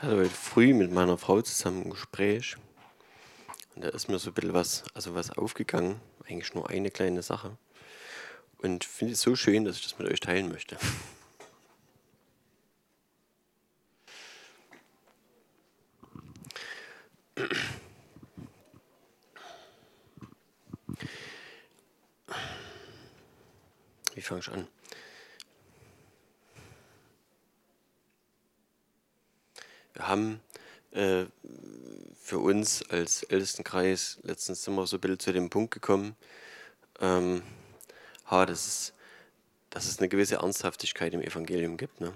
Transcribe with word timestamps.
hatte 0.00 0.16
heute 0.16 0.30
früh 0.30 0.72
mit 0.72 0.90
meiner 0.90 1.18
Frau 1.18 1.42
zusammen 1.42 1.82
ein 1.84 1.90
Gespräch 1.90 2.56
und 3.74 3.84
da 3.84 3.90
ist 3.90 4.08
mir 4.08 4.18
so 4.18 4.30
ein 4.30 4.34
bisschen 4.34 4.54
was, 4.54 4.84
also 4.94 5.14
was 5.14 5.30
aufgegangen, 5.30 6.00
eigentlich 6.26 6.54
nur 6.54 6.70
eine 6.70 6.90
kleine 6.90 7.22
Sache. 7.22 7.58
Und 8.58 8.84
finde 8.84 9.12
es 9.12 9.20
so 9.20 9.36
schön, 9.36 9.64
dass 9.64 9.76
ich 9.76 9.82
das 9.82 9.98
mit 9.98 10.10
euch 10.10 10.20
teilen 10.20 10.50
möchte. 10.50 10.78
Wie 24.14 24.20
fange 24.22 24.40
ich 24.40 24.48
an? 24.48 24.66
Haben 30.10 30.40
äh, 30.92 31.24
für 32.20 32.38
uns 32.38 32.88
als 32.90 33.22
Ältestenkreis 33.24 34.18
letztens 34.22 34.64
sind 34.64 34.74
so 34.86 34.96
ein 34.96 35.00
bisschen 35.00 35.18
zu 35.18 35.32
dem 35.32 35.50
Punkt 35.50 35.72
gekommen, 35.72 36.16
ähm, 37.00 37.42
ha, 38.30 38.44
dass, 38.44 38.66
es, 38.66 38.92
dass 39.70 39.86
es 39.86 39.98
eine 39.98 40.08
gewisse 40.08 40.36
Ernsthaftigkeit 40.36 41.14
im 41.14 41.22
Evangelium 41.22 41.76
gibt. 41.76 42.00
Ne? 42.00 42.12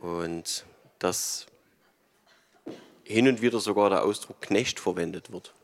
Und 0.00 0.64
dass 0.98 1.46
hin 3.04 3.28
und 3.28 3.42
wieder 3.42 3.60
sogar 3.60 3.90
der 3.90 4.02
Ausdruck 4.04 4.40
Knecht 4.40 4.80
verwendet 4.80 5.30
wird. 5.30 5.54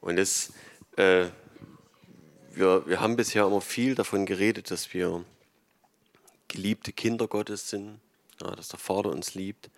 Und 0.00 0.16
das, 0.16 0.52
äh, 0.96 1.26
wir, 2.52 2.86
wir 2.86 3.00
haben 3.00 3.16
bisher 3.16 3.44
immer 3.44 3.60
viel 3.60 3.94
davon 3.94 4.26
geredet, 4.26 4.70
dass 4.70 4.94
wir 4.94 5.24
geliebte 6.48 6.92
Kinder 6.92 7.28
Gottes 7.28 7.70
sind, 7.70 8.00
ja, 8.42 8.54
dass 8.54 8.68
der 8.68 8.78
Vater 8.78 9.10
uns 9.10 9.34
liebt, 9.34 9.70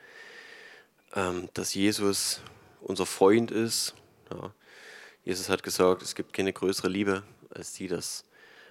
ähm, 1.14 1.48
dass 1.54 1.74
Jesus 1.74 2.40
unser 2.80 3.06
Freund 3.06 3.50
ist. 3.50 3.94
Ja. 4.32 4.52
Jesus 5.24 5.48
hat 5.48 5.62
gesagt, 5.62 6.02
es 6.02 6.14
gibt 6.14 6.32
keine 6.32 6.52
größere 6.52 6.88
Liebe 6.88 7.22
als 7.50 7.72
die, 7.72 7.88
dass 7.88 8.24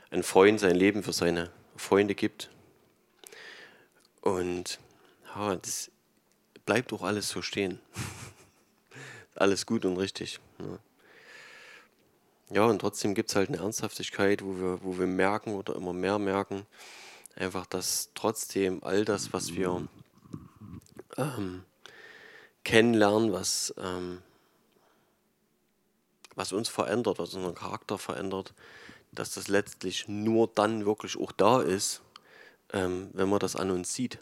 ein 0.09 0.23
Freund 0.23 0.59
sein 0.59 0.75
Leben 0.75 1.03
für 1.03 1.13
seine 1.13 1.51
Freunde 1.75 2.15
gibt. 2.15 2.49
Und 4.21 4.79
ja, 5.35 5.55
das 5.55 5.91
bleibt 6.65 6.91
auch 6.93 7.03
alles 7.03 7.29
so 7.29 7.41
stehen. 7.41 7.79
alles 9.35 9.65
gut 9.65 9.85
und 9.85 9.97
richtig. 9.97 10.39
Ja. 10.59 10.79
ja 12.55 12.65
und 12.65 12.79
trotzdem 12.79 13.13
gibt 13.13 13.29
es 13.29 13.35
halt 13.35 13.49
eine 13.49 13.59
Ernsthaftigkeit, 13.59 14.43
wo 14.43 14.55
wir, 14.55 14.83
wo 14.83 14.97
wir 14.97 15.07
merken 15.07 15.53
oder 15.53 15.75
immer 15.75 15.93
mehr 15.93 16.19
merken, 16.19 16.65
einfach, 17.35 17.65
dass 17.65 18.09
trotzdem 18.15 18.83
all 18.83 19.05
das, 19.05 19.33
was 19.33 19.53
wir 19.53 19.87
ähm, 21.17 21.63
kennenlernen, 22.63 23.31
was, 23.31 23.73
ähm, 23.77 24.21
was 26.35 26.51
uns 26.51 26.69
verändert, 26.69 27.19
was 27.19 27.33
unseren 27.33 27.55
Charakter 27.55 27.97
verändert, 27.97 28.53
dass 29.11 29.33
das 29.33 29.47
letztlich 29.47 30.07
nur 30.07 30.47
dann 30.47 30.85
wirklich 30.85 31.17
auch 31.19 31.31
da 31.31 31.61
ist, 31.61 32.01
ähm, 32.73 33.09
wenn 33.13 33.29
man 33.29 33.39
das 33.39 33.55
an 33.55 33.71
uns 33.71 33.93
sieht. 33.93 34.19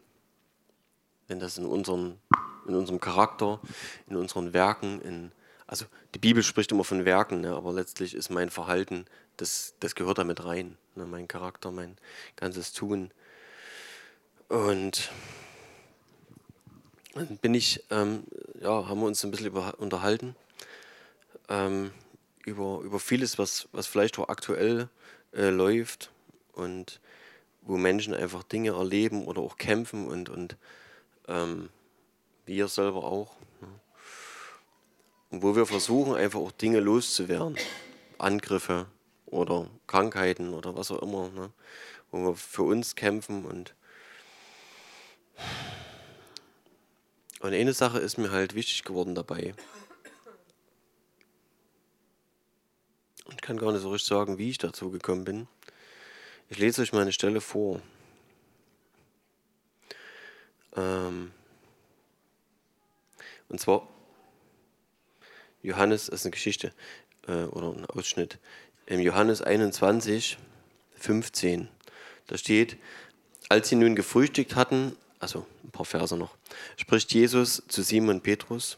Wenn 1.28 1.40
das 1.40 1.58
in, 1.58 1.66
unseren, 1.66 2.20
in 2.68 2.76
unserem 2.76 3.02
Charakter, 3.02 3.60
in 4.08 4.16
unseren 4.16 4.54
Werken, 4.54 5.02
in, 5.02 5.32
also 5.68 5.86
die 6.16 6.20
Bibel 6.20 6.44
spricht 6.44 6.72
immer 6.72 6.84
von 6.84 7.06
Werken, 7.06 7.42
ne, 7.42 7.56
aber 7.56 7.74
letztlich 7.74 8.16
ist 8.16 8.30
mein 8.30 8.50
Verhalten, 8.50 9.06
das, 9.38 9.76
das 9.80 9.96
gehört 9.96 10.18
damit 10.18 10.44
rein. 10.44 10.78
Ne, 10.96 11.06
mein 11.06 11.28
Charakter, 11.28 11.72
mein 11.72 11.98
ganzes 12.36 12.74
Tun. 12.74 13.12
Und 14.50 15.12
dann 17.14 17.38
bin 17.38 17.54
ich, 17.54 17.84
ähm, 17.90 18.24
ja, 18.62 18.88
haben 18.88 19.02
wir 19.02 19.08
uns 19.08 19.24
ein 19.24 19.32
bisschen 19.32 19.48
über, 19.48 19.80
unterhalten 19.80 20.36
ähm, 21.50 21.92
über, 22.46 22.82
über 22.82 23.00
vieles, 23.00 23.38
was, 23.38 23.68
was 23.72 23.88
vielleicht 23.88 24.18
auch 24.20 24.30
aktuell 24.30 24.90
äh, 25.34 25.50
läuft 25.50 26.12
und 26.54 27.00
wo 27.62 27.78
Menschen 27.78 28.14
einfach 28.14 28.44
Dinge 28.44 28.72
erleben 28.72 29.26
oder 29.26 29.42
auch 29.42 29.58
kämpfen 29.58 30.08
und, 30.08 30.30
und 30.30 30.56
ähm, 31.28 31.70
wir 32.46 32.68
selber 32.68 33.04
auch. 33.04 33.36
Und 35.30 35.44
wo 35.44 35.56
wir 35.56 35.66
versuchen, 35.66 36.16
einfach 36.16 36.40
auch 36.40 36.52
Dinge 36.52 36.80
loszuwerden. 36.80 37.58
Angriffe 38.18 38.88
oder 39.26 39.70
Krankheiten 39.86 40.54
oder 40.54 40.76
was 40.76 40.92
auch 40.92 41.02
immer. 41.02 41.30
Ne? 41.30 41.52
Wo 42.12 42.30
wir 42.30 42.36
für 42.36 42.64
uns 42.64 42.96
kämpfen 42.96 43.46
und 43.46 43.74
und 47.40 47.54
eine 47.54 47.74
Sache 47.74 48.00
ist 48.00 48.18
mir 48.18 48.32
halt 48.32 48.56
wichtig 48.56 48.84
geworden 48.84 49.14
dabei. 49.14 49.54
Ich 53.30 53.42
kann 53.42 53.58
gar 53.58 53.72
nicht 53.72 53.82
so 53.82 53.92
richtig 53.92 54.10
sagen, 54.10 54.40
wie 54.40 54.50
ich 54.50 54.58
dazu 54.58 54.90
gekommen 54.90 55.24
bin. 55.24 55.48
Ich 56.50 56.58
lese 56.58 56.82
euch 56.82 56.94
mal 56.94 57.02
eine 57.02 57.12
Stelle 57.12 57.42
vor. 57.42 57.82
Ähm 60.76 61.32
und 63.50 63.60
zwar, 63.60 63.88
Johannes, 65.64 66.08
das 66.08 66.22
ist 66.22 66.26
eine 66.26 66.32
Geschichte 66.32 66.74
äh, 67.28 67.44
oder 67.44 67.74
ein 67.74 67.86
Ausschnitt. 67.86 68.40
Im 68.86 69.00
Johannes 69.00 69.42
21, 69.42 70.38
15, 70.98 71.68
da 72.28 72.38
steht, 72.38 72.78
als 73.50 73.70
sie 73.70 73.76
nun 73.76 73.96
gefrühstückt 73.96 74.56
hatten, 74.56 74.96
also 75.20 75.46
ein 75.64 75.72
paar 75.72 75.86
Verse 75.86 76.16
noch, 76.16 76.36
spricht 76.78 77.14
Jesus 77.14 77.64
zu 77.68 77.82
Simon 77.82 78.22
Petrus, 78.22 78.78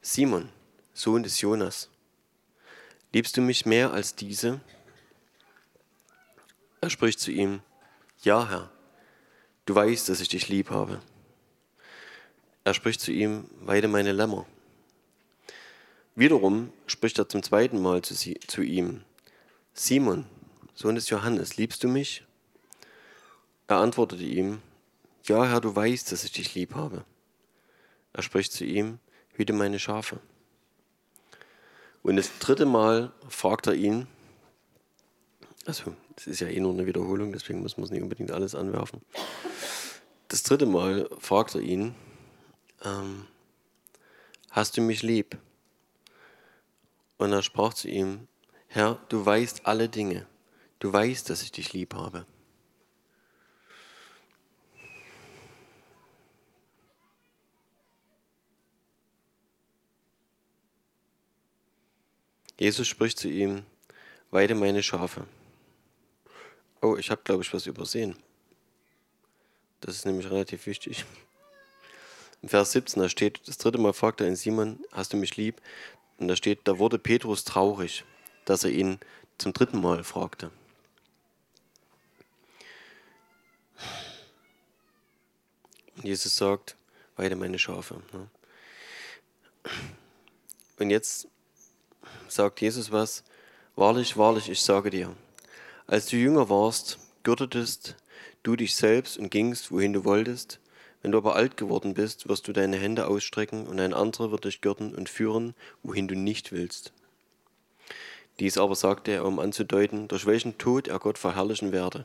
Simon, 0.00 0.48
Sohn 0.94 1.22
des 1.22 1.40
Jonas, 1.40 1.88
liebst 3.12 3.36
du 3.36 3.40
mich 3.40 3.66
mehr 3.66 3.92
als 3.92 4.14
diese? 4.14 4.60
Er 6.80 6.90
spricht 6.90 7.20
zu 7.20 7.30
ihm, 7.30 7.60
ja 8.22 8.48
Herr, 8.48 8.70
du 9.66 9.74
weißt, 9.74 10.08
dass 10.08 10.20
ich 10.20 10.28
dich 10.28 10.48
lieb 10.48 10.70
habe. 10.70 11.00
Er 12.64 12.74
spricht 12.74 13.00
zu 13.00 13.12
ihm, 13.12 13.48
weide 13.60 13.88
meine 13.88 14.12
Lämmer. 14.12 14.46
Wiederum 16.18 16.72
spricht 16.88 17.16
er 17.20 17.28
zum 17.28 17.44
zweiten 17.44 17.80
Mal 17.80 18.02
zu, 18.02 18.12
sie, 18.12 18.40
zu 18.40 18.62
ihm, 18.62 19.02
Simon, 19.72 20.26
Sohn 20.74 20.96
des 20.96 21.10
Johannes, 21.10 21.58
liebst 21.58 21.84
du 21.84 21.86
mich? 21.86 22.24
Er 23.68 23.76
antwortete 23.76 24.24
ihm, 24.24 24.60
ja, 25.26 25.44
Herr, 25.44 25.60
du 25.60 25.76
weißt, 25.76 26.10
dass 26.10 26.24
ich 26.24 26.32
dich 26.32 26.56
lieb 26.56 26.74
habe. 26.74 27.04
Er 28.12 28.24
spricht 28.24 28.50
zu 28.50 28.64
ihm, 28.64 28.98
hüte 29.34 29.52
meine 29.52 29.78
Schafe. 29.78 30.18
Und 32.02 32.16
das 32.16 32.36
dritte 32.40 32.66
Mal 32.66 33.12
fragt 33.28 33.68
er 33.68 33.74
ihn, 33.74 34.08
also 35.66 35.94
das 36.16 36.26
ist 36.26 36.40
ja 36.40 36.48
eh 36.48 36.58
nur 36.58 36.72
eine 36.72 36.86
Wiederholung, 36.86 37.32
deswegen 37.32 37.60
muss 37.60 37.76
man 37.76 37.84
es 37.84 37.92
nicht 37.92 38.02
unbedingt 38.02 38.32
alles 38.32 38.56
anwerfen. 38.56 39.02
Das 40.26 40.42
dritte 40.42 40.66
Mal 40.66 41.08
fragt 41.20 41.54
er 41.54 41.60
ihn, 41.60 41.94
ähm, 42.84 43.28
hast 44.50 44.76
du 44.76 44.80
mich 44.80 45.04
lieb? 45.04 45.38
Und 47.18 47.32
er 47.32 47.42
sprach 47.42 47.74
zu 47.74 47.88
ihm, 47.88 48.28
Herr, 48.68 49.00
du 49.08 49.24
weißt 49.24 49.66
alle 49.66 49.88
Dinge, 49.88 50.26
du 50.78 50.92
weißt, 50.92 51.28
dass 51.28 51.42
ich 51.42 51.52
dich 51.52 51.72
lieb 51.72 51.94
habe. 51.94 52.26
Jesus 62.58 62.88
spricht 62.88 63.18
zu 63.18 63.28
ihm, 63.28 63.64
weide 64.30 64.54
meine 64.54 64.82
Schafe. 64.82 65.26
Oh, 66.82 66.96
ich 66.96 67.10
habe, 67.10 67.22
glaube 67.22 67.42
ich, 67.42 67.54
was 67.54 67.66
übersehen. 67.66 68.16
Das 69.80 69.94
ist 69.94 70.06
nämlich 70.06 70.28
relativ 70.28 70.66
wichtig. 70.66 71.04
Im 72.42 72.48
Vers 72.48 72.72
17, 72.72 73.02
da 73.02 73.08
steht, 73.08 73.40
das 73.46 73.58
dritte 73.58 73.78
Mal 73.78 73.92
fragt 73.92 74.20
er 74.20 74.28
ihn, 74.28 74.36
Simon, 74.36 74.80
hast 74.92 75.12
du 75.12 75.16
mich 75.16 75.36
lieb? 75.36 75.60
Und 76.18 76.28
da 76.28 76.36
steht, 76.36 76.60
da 76.64 76.78
wurde 76.78 76.98
Petrus 76.98 77.44
traurig, 77.44 78.04
dass 78.44 78.64
er 78.64 78.70
ihn 78.70 78.98
zum 79.38 79.52
dritten 79.52 79.80
Mal 79.80 80.02
fragte. 80.04 80.50
Und 85.96 86.04
Jesus 86.04 86.36
sagt, 86.36 86.76
weide 87.16 87.36
meine 87.36 87.58
Schafe. 87.58 88.02
Ne? 88.12 88.28
Und 90.78 90.90
jetzt 90.90 91.28
sagt 92.28 92.60
Jesus 92.60 92.92
was, 92.92 93.24
wahrlich, 93.74 94.16
wahrlich, 94.16 94.48
ich 94.48 94.60
sage 94.62 94.90
dir, 94.90 95.14
als 95.86 96.06
du 96.06 96.16
jünger 96.16 96.48
warst, 96.48 96.98
gürtetest 97.22 97.96
du 98.42 98.56
dich 98.56 98.76
selbst 98.76 99.18
und 99.18 99.30
gingst, 99.30 99.72
wohin 99.72 99.92
du 99.92 100.04
wolltest. 100.04 100.60
Wenn 101.02 101.12
du 101.12 101.18
aber 101.18 101.36
alt 101.36 101.56
geworden 101.56 101.94
bist, 101.94 102.28
wirst 102.28 102.48
du 102.48 102.52
deine 102.52 102.76
Hände 102.76 103.06
ausstrecken 103.06 103.66
und 103.66 103.78
ein 103.78 103.94
anderer 103.94 104.30
wird 104.30 104.44
dich 104.44 104.60
gürten 104.60 104.94
und 104.94 105.08
führen, 105.08 105.54
wohin 105.82 106.08
du 106.08 106.16
nicht 106.16 106.50
willst. 106.52 106.92
Dies 108.40 108.58
aber 108.58 108.74
sagte 108.74 109.12
er, 109.12 109.24
um 109.24 109.38
anzudeuten, 109.38 110.08
durch 110.08 110.26
welchen 110.26 110.58
Tod 110.58 110.88
er 110.88 110.98
Gott 110.98 111.18
verherrlichen 111.18 111.72
werde. 111.72 112.04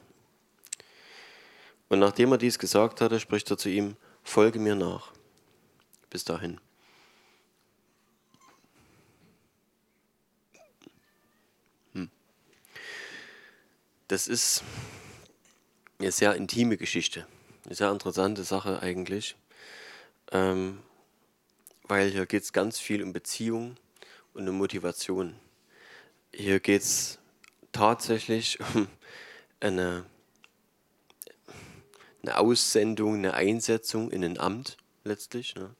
Und 1.89 1.99
nachdem 1.99 2.31
er 2.31 2.37
dies 2.37 2.57
gesagt 2.57 3.01
hatte, 3.01 3.19
spricht 3.19 3.49
er 3.51 3.57
zu 3.57 3.69
ihm, 3.69 3.95
folge 4.23 4.57
mir 4.57 4.75
nach. 4.75 5.11
Bis 6.09 6.23
dahin. 6.23 6.59
Hm. 11.93 12.09
Das 14.07 14.27
ist 14.27 14.63
eine 15.99 16.11
sehr 16.11 16.35
intime 16.35 16.77
Geschichte, 16.77 17.27
sehr 17.69 17.91
interessante 17.91 18.43
Sache 18.43 18.81
eigentlich, 18.81 19.35
ähm, 20.31 20.79
weil 21.83 22.09
hier 22.09 22.25
geht 22.25 22.43
es 22.43 22.53
ganz 22.53 22.79
viel 22.79 23.03
um 23.03 23.13
Beziehung 23.13 23.75
und 24.33 24.47
um 24.47 24.57
Motivation. 24.57 25.35
Hier 26.33 26.59
geht 26.59 26.81
es 26.81 27.19
tatsächlich 27.71 28.59
um 28.73 28.87
eine 29.59 30.05
eine 32.23 32.37
Aussendung, 32.37 33.15
eine 33.15 33.33
Einsetzung 33.33 34.09
in 34.11 34.23
ein 34.23 34.39
Amt 34.39 34.77
letztlich. 35.03 35.55
Ne? 35.55 35.75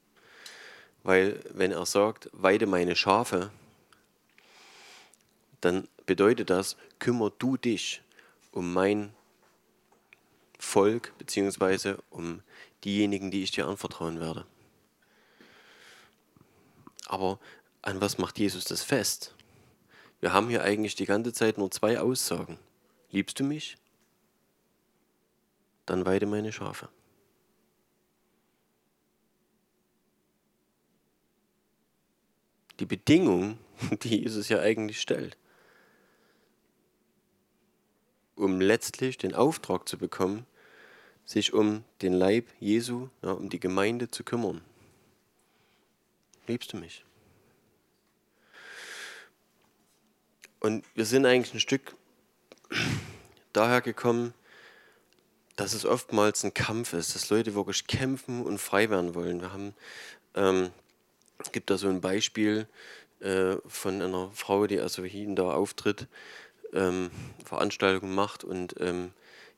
Weil 1.03 1.39
wenn 1.49 1.71
er 1.71 1.85
sagt, 1.85 2.29
weide 2.33 2.65
meine 2.67 2.95
Schafe, 2.95 3.51
dann 5.61 5.87
bedeutet 6.05 6.49
das, 6.49 6.75
kümmer 6.99 7.31
du 7.37 7.55
dich 7.55 8.01
um 8.51 8.73
mein 8.73 9.13
Volk 10.63 11.17
beziehungsweise 11.17 12.01
um 12.09 12.41
diejenigen, 12.83 13.31
die 13.31 13.43
ich 13.43 13.51
dir 13.51 13.67
anvertrauen 13.67 14.19
werde. 14.19 14.45
Aber 17.05 17.39
an 17.81 18.01
was 18.01 18.17
macht 18.17 18.39
Jesus 18.39 18.65
das 18.65 18.83
fest? 18.83 19.35
Wir 20.19 20.33
haben 20.33 20.49
hier 20.49 20.63
eigentlich 20.63 20.95
die 20.95 21.05
ganze 21.05 21.33
Zeit 21.33 21.57
nur 21.57 21.69
zwei 21.69 21.99
Aussagen. 21.99 22.57
Liebst 23.11 23.39
du 23.39 23.43
mich? 23.43 23.77
dann 25.85 26.05
weide 26.05 26.25
meine 26.25 26.51
Schafe. 26.51 26.89
Die 32.79 32.85
Bedingung, 32.85 33.57
die 34.03 34.21
Jesus 34.21 34.49
ja 34.49 34.59
eigentlich 34.59 34.99
stellt, 34.99 35.37
um 38.35 38.59
letztlich 38.59 39.17
den 39.17 39.35
Auftrag 39.35 39.87
zu 39.87 39.97
bekommen, 39.97 40.45
sich 41.25 41.53
um 41.53 41.83
den 42.01 42.13
Leib 42.13 42.47
Jesu, 42.59 43.09
ja, 43.21 43.31
um 43.31 43.49
die 43.49 43.59
Gemeinde 43.59 44.09
zu 44.09 44.23
kümmern. 44.23 44.61
Liebst 46.47 46.73
du 46.73 46.77
mich? 46.77 47.05
Und 50.59 50.85
wir 50.95 51.05
sind 51.05 51.25
eigentlich 51.25 51.53
ein 51.53 51.59
Stück 51.59 51.95
daher 53.53 53.81
gekommen, 53.81 54.33
dass 55.55 55.73
es 55.73 55.85
oftmals 55.85 56.43
ein 56.43 56.53
Kampf 56.53 56.93
ist, 56.93 57.15
dass 57.15 57.29
Leute 57.29 57.53
wirklich 57.53 57.85
kämpfen 57.87 58.43
und 58.43 58.57
frei 58.57 58.89
werden 58.89 59.13
wollen. 59.13 59.41
Wir 59.41 59.53
haben, 59.53 59.75
ähm, 60.35 60.71
gibt 61.51 61.69
da 61.69 61.77
so 61.77 61.87
ein 61.89 62.01
Beispiel 62.01 62.67
äh, 63.19 63.57
von 63.67 64.01
einer 64.01 64.31
Frau, 64.33 64.67
die 64.67 64.79
also 64.79 65.03
hier 65.03 65.33
da 65.35 65.53
auftritt, 65.53 66.07
ähm, 66.73 67.11
Veranstaltungen 67.45 68.15
macht 68.15 68.43
und 68.43 68.75
ähm, 68.79 69.11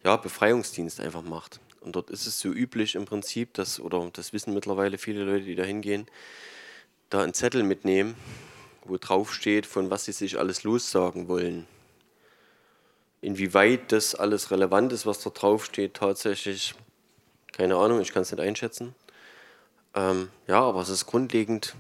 ja, 0.06 0.16
Befreiungsdienst 0.16 1.02
einfach 1.02 1.24
macht. 1.24 1.60
Und 1.82 1.98
dort 1.98 2.10
ist 2.10 2.26
es 2.26 2.40
so 2.40 2.50
üblich 2.50 2.96
im 2.96 3.06
Prinzip, 3.06 3.54
dass, 3.54 3.80
oder 3.80 4.10
das 4.14 4.32
wissen 4.32 4.54
mittlerweile 4.54 4.98
viele 4.98 5.24
Leute, 5.24 5.46
die 5.46 5.56
da 5.56 5.64
hingehen, 5.64 6.08
da 7.10 7.22
einen 7.22 7.34
Zettel 7.34 7.64
mitnehmen, 7.64 8.16
wo 8.86 8.98
drauf 8.98 9.34
steht, 9.34 9.66
von 9.66 9.90
was 9.90 10.06
sie 10.06 10.14
sich 10.14 10.40
alles 10.40 10.64
lossagen 10.64 11.28
wollen 11.28 11.68
Inwieweit 13.26 13.92
das 13.92 14.14
alles 14.14 14.52
relevant 14.52 14.94
ist, 14.94 15.08
was 15.08 15.20
da 15.20 15.32
drauf 15.32 15.66
steht, 15.66 15.96
tatsächlich, 15.96 16.76
keine 17.54 17.76
Ahnung, 17.76 18.00
ich 18.00 18.14
kann 18.14 18.22
es 18.22 18.32
nicht 18.32 18.40
einschätzen. 18.40 18.94
Ähm, 19.96 20.30
ja, 20.46 20.62
aber 20.62 20.82
es 20.82 20.90
ist 20.90 21.08
grundlegend 21.08 21.74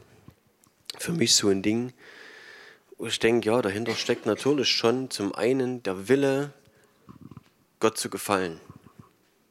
für 0.97 1.11
mich 1.11 1.35
so 1.35 1.49
ein 1.49 1.61
Ding, 1.61 1.93
wo 2.97 3.05
ich 3.05 3.19
denke, 3.19 3.47
ja, 3.47 3.61
dahinter 3.61 3.93
steckt 3.93 4.25
natürlich 4.25 4.69
schon 4.69 5.11
zum 5.11 5.35
einen 5.35 5.83
der 5.83 6.07
Wille, 6.07 6.51
Gott 7.85 7.99
zu 7.99 8.09
gefallen, 8.09 8.59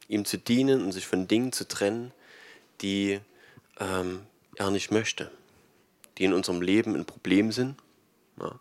ihm 0.09 0.25
zu 0.25 0.37
dienen 0.37 0.83
und 0.83 0.91
sich 0.91 1.07
von 1.07 1.25
Dingen 1.25 1.53
zu 1.53 1.69
trennen, 1.69 2.11
die 2.81 3.21
ähm, 3.79 4.27
er 4.57 4.71
nicht 4.71 4.91
möchte, 4.91 5.31
die 6.17 6.25
in 6.25 6.33
unserem 6.33 6.61
Leben 6.61 6.95
ein 6.95 7.05
Problem 7.05 7.53
sind. 7.53 7.77
Ja. 8.37 8.59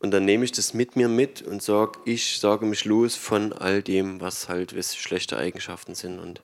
Und 0.00 0.10
dann 0.10 0.24
nehme 0.24 0.44
ich 0.44 0.50
das 0.50 0.74
mit 0.74 0.96
mir 0.96 1.06
mit 1.06 1.42
und 1.42 1.62
sage, 1.62 2.00
ich 2.06 2.40
sage 2.40 2.66
mich 2.66 2.84
los 2.86 3.14
von 3.14 3.52
all 3.52 3.84
dem, 3.84 4.20
was 4.20 4.48
halt 4.48 4.76
was 4.76 4.96
schlechte 4.96 5.36
Eigenschaften 5.36 5.94
sind 5.94 6.18
und 6.18 6.42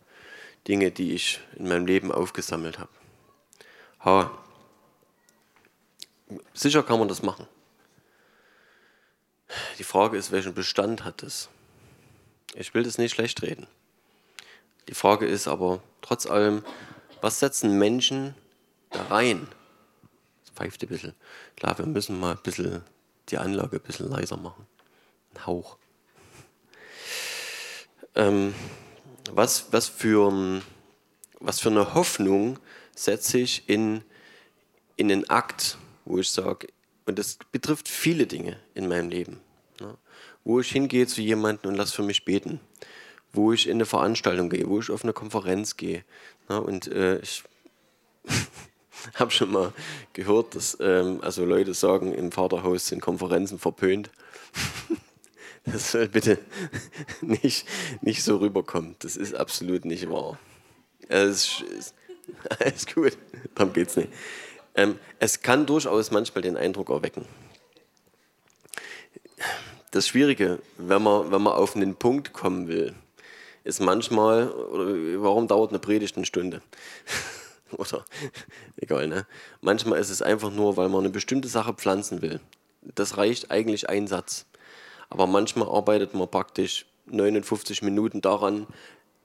Dinge, 0.69 0.93
die 0.93 1.13
ich 1.13 1.41
in 1.57 1.67
meinem 1.67 1.87
Leben 1.87 2.13
aufgesammelt 2.13 2.79
habe. 2.79 2.93
Ha. 4.05 4.31
Sicher 6.53 6.85
kann 6.85 7.01
man 7.01 7.09
das 7.09 7.25
machen. 7.25 7.49
Die 9.81 9.85
Frage 9.85 10.17
ist, 10.17 10.31
welchen 10.31 10.55
Bestand 10.55 11.05
hat 11.05 11.25
es? 11.25 11.49
Ich 12.55 12.73
will 12.73 12.85
das 12.85 12.99
nicht 12.99 13.15
schlecht 13.15 13.43
reden. 13.43 13.67
Die 14.89 14.95
Frage 14.95 15.27
ist 15.27 15.49
aber 15.49 15.83
trotz 16.03 16.27
allem, 16.27 16.65
was 17.21 17.41
setzen 17.41 17.79
Menschen 17.79 18.35
da 18.91 19.03
rein? 19.05 19.49
Das 20.45 20.55
pfeift 20.55 20.83
ein 20.83 20.89
bisschen. 20.89 21.15
Klar, 21.57 21.79
wir 21.79 21.87
müssen 21.87 22.19
mal 22.19 22.33
ein 22.33 22.43
bisschen 22.43 22.83
die 23.29 23.39
Anlage 23.39 23.77
ein 23.77 23.83
bisschen 23.83 24.09
leiser 24.09 24.37
machen. 24.37 24.67
Ein 25.35 25.47
Hauch. 25.47 25.79
Ähm, 28.15 28.55
was, 29.33 29.73
was, 29.73 29.89
für 29.89 30.63
was 31.41 31.61
für 31.61 31.71
eine 31.71 31.95
Hoffnung 31.95 32.59
setze 32.95 33.39
ich 33.39 33.69
in, 33.69 34.05
in 34.97 35.11
einen 35.11 35.29
Akt, 35.29 35.79
wo 36.05 36.19
ich 36.19 36.31
sage, 36.31 36.69
und 37.07 37.19
das 37.19 37.39
betrifft 37.51 37.89
viele 37.89 38.27
Dinge 38.27 38.61
in 38.75 38.89
meinem 38.89 39.09
Leben, 39.09 39.41
wo 40.45 40.61
ich 40.61 40.71
hingehe 40.71 41.07
zu 41.07 41.23
jemandem 41.23 41.71
und 41.71 41.77
lass 41.77 41.93
für 41.93 42.03
mich 42.03 42.25
beten, 42.25 42.61
wo 43.33 43.53
ich 43.53 43.67
in 43.67 43.79
eine 43.79 43.87
Veranstaltung 43.87 44.51
gehe, 44.51 44.69
wo 44.69 44.79
ich 44.79 44.91
auf 44.91 45.03
eine 45.03 45.13
Konferenz 45.13 45.77
gehe. 45.77 46.05
Ne, 46.49 46.61
und 46.61 46.87
äh, 46.89 47.19
ich 47.21 47.43
habe 49.15 49.31
schon 49.31 49.51
mal 49.51 49.73
gehört, 50.13 50.55
dass 50.55 50.77
ähm, 50.81 51.21
also 51.23 51.45
Leute 51.45 51.75
sagen, 51.75 52.13
im 52.13 52.33
Vaterhaus 52.33 52.87
sind 52.87 53.01
Konferenzen 53.01 53.59
verpönt. 53.59 54.11
das 55.65 55.93
soll 55.93 56.09
bitte 56.09 56.39
nicht, 57.23 57.67
nicht 58.03 58.23
so 58.23 58.37
rüberkommen. 58.37 58.97
Das 59.01 59.17
ist 59.17 59.35
absolut 59.35 59.85
nicht 59.85 60.09
wahr. 60.11 60.39
Es 61.09 61.61
ist, 61.61 61.95
alles 62.59 62.87
gut, 62.87 63.17
darum 63.55 63.73
geht 63.73 63.89
es 63.89 63.97
nicht. 63.97 64.09
Ähm, 64.75 64.99
es 65.19 65.41
kann 65.41 65.67
durchaus 65.67 66.11
manchmal 66.11 66.43
den 66.43 66.57
Eindruck 66.57 66.91
erwecken. 66.91 67.27
Das 69.95 70.09
Schwierige, 70.09 70.59
wenn 70.77 71.05
man, 71.05 71.31
wenn 71.31 71.41
man 71.41 71.53
auf 71.53 71.77
einen 71.77 71.95
Punkt 71.95 72.33
kommen 72.33 72.67
will, 72.67 72.97
ist 73.63 73.81
manchmal, 73.81 74.51
oder 74.51 74.87
warum 75.23 75.47
dauert 75.47 75.71
eine 75.71 75.79
Predigt 75.79 76.17
eine 76.17 76.27
Stunde? 76.27 76.63
oder 77.71 78.05
egal, 78.77 79.07
ne? 79.07 79.25
Manchmal 79.61 80.01
ist 80.01 80.11
es 80.11 80.21
einfach 80.21 80.51
nur, 80.51 80.77
weil 80.77 80.89
man 80.89 81.05
eine 81.05 81.11
bestimmte 81.11 81.47
Sache 81.47 81.75
pflanzen 81.75 82.23
will. 82.23 82.41
Das 82.83 83.19
reicht 83.19 83.53
eigentlich 83.53 83.89
ein 83.89 84.09
Satz. 84.09 84.47
Aber 85.11 85.29
manchmal 85.29 85.69
arbeitet 85.69 86.13
man 86.13 86.29
praktisch 86.29 86.87
59 87.07 87.83
Minuten 87.83 88.21
daran, 88.21 88.67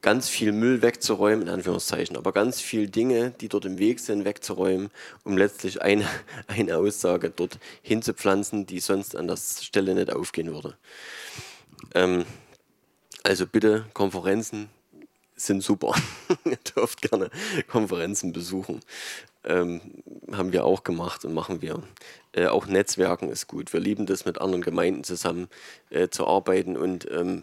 ganz 0.02 0.28
viel 0.28 0.52
Müll 0.52 0.82
wegzuräumen, 0.82 1.42
in 1.42 1.48
Anführungszeichen, 1.48 2.16
aber 2.16 2.32
ganz 2.32 2.60
viel 2.60 2.88
Dinge, 2.88 3.32
die 3.40 3.48
dort 3.48 3.64
im 3.64 3.78
Weg 3.78 4.00
sind, 4.00 4.24
wegzuräumen, 4.24 4.90
um 5.24 5.36
letztlich 5.36 5.82
eine, 5.82 6.06
eine 6.46 6.76
Aussage 6.76 7.30
dort 7.30 7.58
hinzupflanzen, 7.82 8.66
die 8.66 8.80
sonst 8.80 9.16
an 9.16 9.28
der 9.28 9.36
Stelle 9.36 9.94
nicht 9.94 10.12
aufgehen 10.12 10.52
würde. 10.52 10.76
Ähm, 11.94 12.24
also 13.22 13.46
bitte 13.46 13.86
Konferenzen, 13.92 14.70
sind 15.40 15.62
super. 15.62 15.94
Ihr 16.44 16.58
dürft 16.76 17.02
gerne 17.02 17.30
Konferenzen 17.66 18.32
besuchen. 18.32 18.80
Ähm, 19.42 19.80
haben 20.32 20.52
wir 20.52 20.64
auch 20.64 20.84
gemacht 20.84 21.24
und 21.24 21.32
machen 21.32 21.62
wir. 21.62 21.82
Äh, 22.32 22.46
auch 22.46 22.66
Netzwerken 22.66 23.30
ist 23.30 23.46
gut. 23.46 23.72
Wir 23.72 23.80
lieben 23.80 24.06
das, 24.06 24.26
mit 24.26 24.40
anderen 24.40 24.62
Gemeinden 24.62 25.02
zusammen 25.02 25.48
äh, 25.88 26.08
zu 26.08 26.26
arbeiten 26.26 26.76
und 26.76 27.10
ähm, 27.10 27.42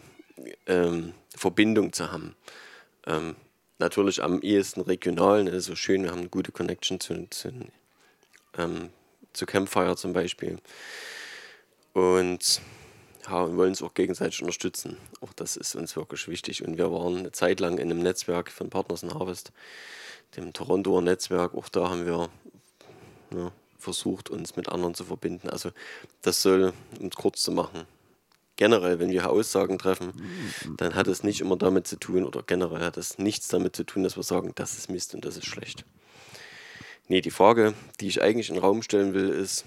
ähm, 0.66 1.14
Verbindung 1.34 1.92
zu 1.92 2.10
haben. 2.10 2.34
Ähm, 3.06 3.36
natürlich 3.78 4.22
am 4.22 4.40
ehesten 4.42 4.80
regional, 4.80 5.44
ne, 5.44 5.60
so 5.60 5.74
schön, 5.74 6.02
wir 6.04 6.10
haben 6.10 6.20
eine 6.20 6.28
gute 6.28 6.52
Connection 6.52 7.00
zu, 7.00 7.26
zu, 7.30 7.52
ähm, 8.56 8.90
zu 9.32 9.46
Campfire 9.46 9.96
zum 9.96 10.12
Beispiel. 10.12 10.58
Und 11.92 12.60
ja, 13.28 13.42
und 13.42 13.56
wollen 13.56 13.70
uns 13.70 13.82
auch 13.82 13.94
gegenseitig 13.94 14.40
unterstützen. 14.40 14.96
Auch 15.20 15.32
das 15.34 15.56
ist 15.56 15.74
uns 15.74 15.96
wirklich 15.96 16.28
wichtig. 16.28 16.64
Und 16.64 16.78
wir 16.78 16.90
waren 16.90 17.18
eine 17.18 17.32
Zeit 17.32 17.60
lang 17.60 17.78
in 17.78 17.90
einem 17.90 18.02
Netzwerk 18.02 18.50
von 18.50 18.70
Partners 18.70 19.02
in 19.02 19.12
Harvest, 19.12 19.52
dem 20.36 20.52
Torontoer 20.52 21.02
Netzwerk. 21.02 21.54
Auch 21.54 21.68
da 21.68 21.90
haben 21.90 22.06
wir 22.06 22.30
ja, 23.34 23.52
versucht, 23.78 24.30
uns 24.30 24.56
mit 24.56 24.68
anderen 24.68 24.94
zu 24.94 25.04
verbinden. 25.04 25.50
Also 25.50 25.72
das 26.22 26.42
soll, 26.42 26.72
um 26.98 27.08
es 27.08 27.16
kurz 27.16 27.42
zu 27.42 27.52
machen, 27.52 27.86
generell, 28.58 28.98
wenn 28.98 29.10
wir 29.10 29.30
Aussagen 29.30 29.78
treffen, 29.78 30.12
dann 30.76 30.94
hat 30.94 31.06
es 31.06 31.22
nicht 31.22 31.40
immer 31.40 31.56
damit 31.56 31.86
zu 31.86 31.96
tun, 31.96 32.24
oder 32.24 32.42
generell 32.42 32.84
hat 32.84 32.98
es 32.98 33.16
nichts 33.16 33.48
damit 33.48 33.74
zu 33.74 33.84
tun, 33.84 34.02
dass 34.02 34.16
wir 34.16 34.22
sagen, 34.22 34.52
das 34.56 34.76
ist 34.76 34.90
Mist 34.90 35.14
und 35.14 35.24
das 35.24 35.38
ist 35.38 35.46
schlecht. 35.46 35.86
Nee, 37.06 37.22
die 37.22 37.30
Frage, 37.30 37.72
die 38.00 38.08
ich 38.08 38.20
eigentlich 38.20 38.50
in 38.50 38.56
den 38.56 38.64
Raum 38.64 38.82
stellen 38.82 39.14
will, 39.14 39.30
ist, 39.30 39.64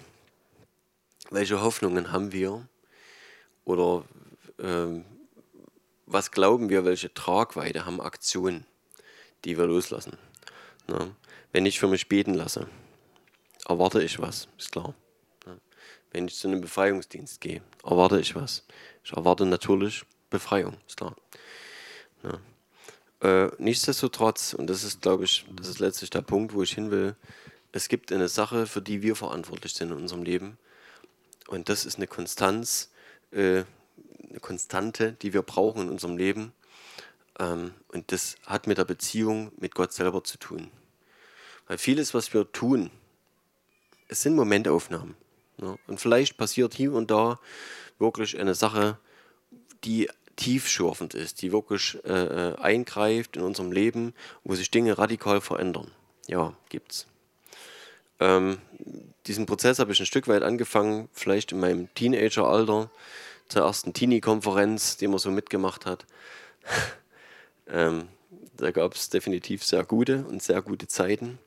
welche 1.31 1.61
Hoffnungen 1.61 2.11
haben 2.11 2.33
wir 2.33 2.67
oder 3.63 4.03
ähm, 4.59 5.05
was 6.05 6.31
glauben 6.31 6.69
wir, 6.69 6.85
welche 6.85 7.13
Tragweite 7.13 7.85
haben 7.85 8.01
Aktionen, 8.01 8.65
die 9.45 9.57
wir 9.57 9.65
loslassen. 9.65 10.17
Ne? 10.87 11.15
Wenn 11.53 11.65
ich 11.65 11.79
für 11.79 11.87
mich 11.87 12.09
beten 12.09 12.33
lasse, 12.33 12.67
erwarte 13.65 14.03
ich 14.03 14.19
was, 14.19 14.49
ist 14.57 14.73
klar. 14.73 14.93
Wenn 16.11 16.27
ich 16.27 16.35
zu 16.35 16.47
einem 16.47 16.61
Befreiungsdienst 16.61 17.39
gehe, 17.39 17.61
erwarte 17.83 18.19
ich 18.19 18.35
was. 18.35 18.65
Ich 19.03 19.13
erwarte 19.13 19.45
natürlich 19.45 20.03
Befreiung, 20.29 20.77
ist 20.87 20.97
klar. 20.97 21.15
Ne? 22.23 22.39
Äh, 23.21 23.51
nichtsdestotrotz, 23.59 24.53
und 24.53 24.67
das 24.67 24.83
ist, 24.83 25.01
glaube 25.01 25.23
ich, 25.23 25.45
das 25.55 25.67
ist 25.67 25.79
letztlich 25.79 26.09
der 26.09 26.21
Punkt, 26.21 26.53
wo 26.53 26.63
ich 26.63 26.73
hin 26.73 26.91
will, 26.91 27.15
es 27.71 27.87
gibt 27.87 28.11
eine 28.11 28.27
Sache, 28.27 28.67
für 28.67 28.81
die 28.81 29.01
wir 29.01 29.15
verantwortlich 29.15 29.73
sind 29.73 29.91
in 29.91 29.97
unserem 29.97 30.23
Leben. 30.23 30.57
Und 31.47 31.69
das 31.69 31.85
ist 31.85 31.97
eine 31.97 32.07
Konstanz, 32.07 32.91
äh, 33.31 33.63
eine 34.29 34.39
Konstante, 34.41 35.13
die 35.21 35.33
wir 35.33 35.41
brauchen 35.41 35.83
in 35.83 35.89
unserem 35.89 36.17
Leben. 36.17 36.51
Ähm, 37.39 37.73
und 37.89 38.11
das 38.11 38.35
hat 38.45 38.67
mit 38.67 38.77
der 38.77 38.85
Beziehung 38.85 39.51
mit 39.57 39.75
Gott 39.75 39.93
selber 39.93 40.23
zu 40.23 40.37
tun. 40.37 40.69
Weil 41.67 41.77
vieles, 41.77 42.13
was 42.13 42.33
wir 42.33 42.51
tun, 42.51 42.91
es 44.07 44.21
sind 44.21 44.35
Momentaufnahmen. 44.35 45.15
Ja. 45.57 45.75
Und 45.87 45.99
vielleicht 45.99 46.37
passiert 46.37 46.73
hier 46.73 46.93
und 46.93 47.11
da 47.11 47.39
wirklich 47.99 48.39
eine 48.39 48.55
Sache, 48.55 48.97
die 49.83 50.09
tiefschürfend 50.35 51.13
ist, 51.13 51.41
die 51.41 51.51
wirklich 51.51 51.97
äh, 52.03 52.49
äh, 52.51 52.55
eingreift 52.55 53.37
in 53.37 53.43
unserem 53.43 53.71
Leben, 53.71 54.13
wo 54.43 54.55
sich 54.55 54.71
Dinge 54.71 54.97
radikal 54.97 55.41
verändern. 55.41 55.91
Ja, 56.27 56.53
gibt's. 56.69 57.07
Ähm, 58.19 58.59
diesen 59.27 59.45
Prozess 59.45 59.79
habe 59.79 59.91
ich 59.91 59.99
ein 59.99 60.05
Stück 60.05 60.27
weit 60.27 60.43
angefangen, 60.43 61.09
vielleicht 61.13 61.51
in 61.51 61.59
meinem 61.59 61.93
Teenageralter, 61.93 62.89
zur 63.49 63.63
ersten 63.63 63.93
Teenie-Konferenz, 63.93 64.97
die 64.97 65.07
man 65.07 65.19
so 65.19 65.29
mitgemacht 65.29 65.85
hat. 65.85 66.05
ähm, 67.67 68.07
da 68.57 68.71
gab 68.71 68.95
es 68.95 69.09
definitiv 69.09 69.63
sehr 69.63 69.83
gute 69.83 70.23
und 70.25 70.41
sehr 70.41 70.61
gute 70.61 70.87
Zeiten, 70.87 71.37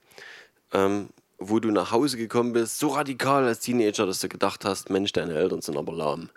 ähm, 0.72 1.08
wo 1.38 1.60
du 1.60 1.70
nach 1.70 1.92
Hause 1.92 2.16
gekommen 2.16 2.52
bist, 2.52 2.78
so 2.78 2.88
radikal 2.88 3.44
als 3.44 3.60
Teenager, 3.60 4.06
dass 4.06 4.20
du 4.20 4.28
gedacht 4.28 4.64
hast, 4.64 4.90
Mensch, 4.90 5.12
deine 5.12 5.34
Eltern 5.34 5.62
sind 5.62 5.76
aber 5.76 5.92
lahm. 5.92 6.30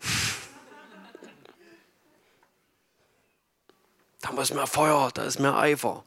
da 4.20 4.32
muss 4.32 4.52
mehr 4.52 4.66
Feuer, 4.66 5.10
da 5.14 5.22
ist 5.24 5.40
mehr 5.40 5.56
Eifer. 5.56 6.04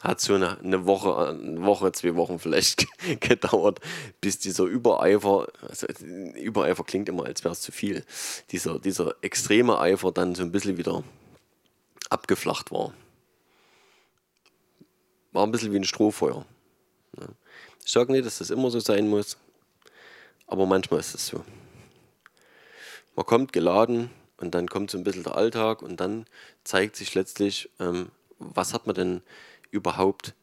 hat 0.00 0.20
so 0.20 0.34
eine, 0.34 0.58
eine, 0.58 0.86
Woche, 0.86 1.16
eine 1.16 1.64
Woche, 1.64 1.90
zwei 1.92 2.14
Wochen 2.14 2.38
vielleicht 2.38 2.86
gedauert, 3.20 3.80
bis 4.20 4.38
dieser 4.38 4.64
Übereifer, 4.64 5.48
also 5.60 5.86
Übereifer 6.34 6.84
klingt 6.84 7.08
immer, 7.08 7.24
als 7.24 7.44
wäre 7.44 7.52
es 7.52 7.60
zu 7.60 7.72
viel, 7.72 8.04
dieser, 8.50 8.78
dieser 8.78 9.14
extreme 9.22 9.78
Eifer 9.78 10.12
dann 10.12 10.34
so 10.34 10.42
ein 10.42 10.52
bisschen 10.52 10.76
wieder 10.76 11.02
abgeflacht 12.10 12.70
war. 12.70 12.92
War 15.32 15.46
ein 15.46 15.52
bisschen 15.52 15.72
wie 15.72 15.76
ein 15.76 15.84
Strohfeuer. 15.84 16.44
Ich 17.84 17.92
sage 17.92 18.12
nicht, 18.12 18.26
dass 18.26 18.38
das 18.38 18.50
immer 18.50 18.70
so 18.70 18.80
sein 18.80 19.08
muss, 19.08 19.36
aber 20.46 20.66
manchmal 20.66 21.00
ist 21.00 21.14
es 21.14 21.26
so. 21.26 21.44
Man 23.16 23.26
kommt 23.26 23.52
geladen 23.52 24.10
und 24.36 24.54
dann 24.54 24.68
kommt 24.68 24.90
so 24.90 24.98
ein 24.98 25.04
bisschen 25.04 25.24
der 25.24 25.36
Alltag 25.36 25.82
und 25.82 25.98
dann 25.98 26.26
zeigt 26.64 26.96
sich 26.96 27.14
letztlich, 27.14 27.70
ähm, 27.80 28.10
was 28.38 28.72
hat 28.72 28.86
man 28.86 28.94
denn 28.94 29.22
überhaupt 29.70 30.34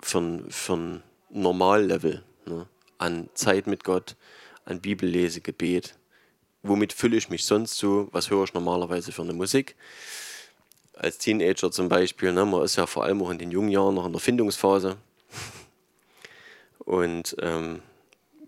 für 0.00 0.18
ein, 0.18 0.50
für 0.50 0.76
ein 0.76 1.02
Normallevel 1.30 2.22
ne? 2.46 2.66
an 2.98 3.28
Zeit 3.34 3.66
mit 3.66 3.84
Gott, 3.84 4.16
an 4.64 4.80
Bibellese, 4.80 5.40
Gebet. 5.40 5.96
Womit 6.62 6.92
fülle 6.92 7.16
ich 7.16 7.30
mich 7.30 7.44
sonst 7.44 7.78
so? 7.78 8.08
Was 8.12 8.30
höre 8.30 8.44
ich 8.44 8.54
normalerweise 8.54 9.12
für 9.12 9.22
eine 9.22 9.32
Musik? 9.32 9.74
Als 11.00 11.18
Teenager 11.18 11.70
zum 11.70 11.88
Beispiel, 11.88 12.32
ne? 12.32 12.44
man 12.44 12.62
ist 12.62 12.76
ja 12.76 12.86
vor 12.86 13.04
allem 13.04 13.22
auch 13.22 13.30
in 13.30 13.38
den 13.38 13.50
jungen 13.50 13.70
Jahren 13.70 13.94
noch 13.94 14.06
in 14.06 14.12
der 14.12 14.20
Findungsphase. 14.20 14.96
Und 16.78 17.36
ähm, 17.40 17.80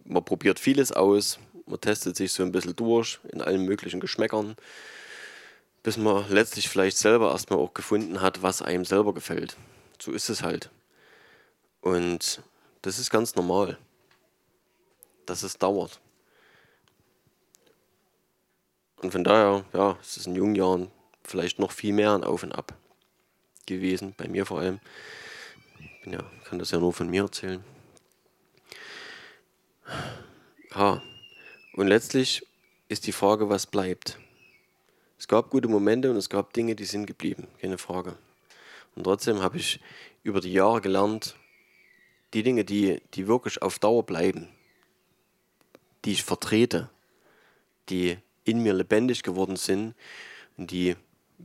man 0.04 0.24
probiert 0.24 0.58
vieles 0.60 0.92
aus, 0.92 1.38
man 1.66 1.80
testet 1.80 2.16
sich 2.16 2.32
so 2.32 2.42
ein 2.42 2.52
bisschen 2.52 2.76
durch 2.76 3.20
in 3.30 3.40
allen 3.40 3.64
möglichen 3.64 4.00
Geschmäckern, 4.00 4.56
bis 5.82 5.96
man 5.96 6.28
letztlich 6.28 6.68
vielleicht 6.68 6.98
selber 6.98 7.30
erstmal 7.30 7.58
auch 7.58 7.72
gefunden 7.72 8.20
hat, 8.20 8.42
was 8.42 8.60
einem 8.60 8.84
selber 8.84 9.14
gefällt 9.14 9.56
so 10.02 10.10
ist 10.10 10.28
es 10.28 10.42
halt. 10.42 10.70
Und 11.80 12.42
das 12.82 12.98
ist 12.98 13.10
ganz 13.10 13.36
normal, 13.36 13.78
dass 15.26 15.42
es 15.42 15.58
dauert. 15.58 16.00
Und 18.96 19.12
von 19.12 19.24
daher, 19.24 19.64
ja, 19.72 19.96
es 20.00 20.16
ist 20.16 20.26
in 20.26 20.34
jungen 20.34 20.54
Jahren 20.54 20.90
vielleicht 21.24 21.58
noch 21.58 21.72
viel 21.72 21.92
mehr 21.92 22.14
ein 22.14 22.24
Auf 22.24 22.42
und 22.42 22.52
Ab 22.52 22.74
gewesen, 23.66 24.14
bei 24.16 24.28
mir 24.28 24.46
vor 24.46 24.60
allem. 24.60 24.80
Ich 26.04 26.12
ja, 26.12 26.18
kann 26.44 26.58
das 26.58 26.70
ja 26.70 26.78
nur 26.78 26.92
von 26.92 27.08
mir 27.08 27.22
erzählen. 27.22 27.62
Ha. 30.74 31.02
Und 31.74 31.86
letztlich 31.86 32.46
ist 32.88 33.06
die 33.06 33.12
Frage, 33.12 33.48
was 33.48 33.66
bleibt. 33.66 34.18
Es 35.18 35.28
gab 35.28 35.50
gute 35.50 35.68
Momente 35.68 36.10
und 36.10 36.16
es 36.16 36.28
gab 36.28 36.52
Dinge, 36.52 36.74
die 36.74 36.84
sind 36.84 37.06
geblieben, 37.06 37.46
keine 37.60 37.78
Frage. 37.78 38.16
Und 38.94 39.04
trotzdem 39.04 39.40
habe 39.40 39.56
ich 39.56 39.80
über 40.22 40.40
die 40.40 40.52
Jahre 40.52 40.80
gelernt, 40.80 41.36
die 42.34 42.42
Dinge, 42.42 42.64
die, 42.64 43.00
die 43.14 43.28
wirklich 43.28 43.62
auf 43.62 43.78
Dauer 43.78 44.04
bleiben, 44.04 44.48
die 46.04 46.12
ich 46.12 46.24
vertrete, 46.24 46.90
die 47.88 48.18
in 48.44 48.62
mir 48.62 48.72
lebendig 48.72 49.22
geworden 49.22 49.56
sind 49.56 49.94
und 50.56 50.70
die, 50.70 50.96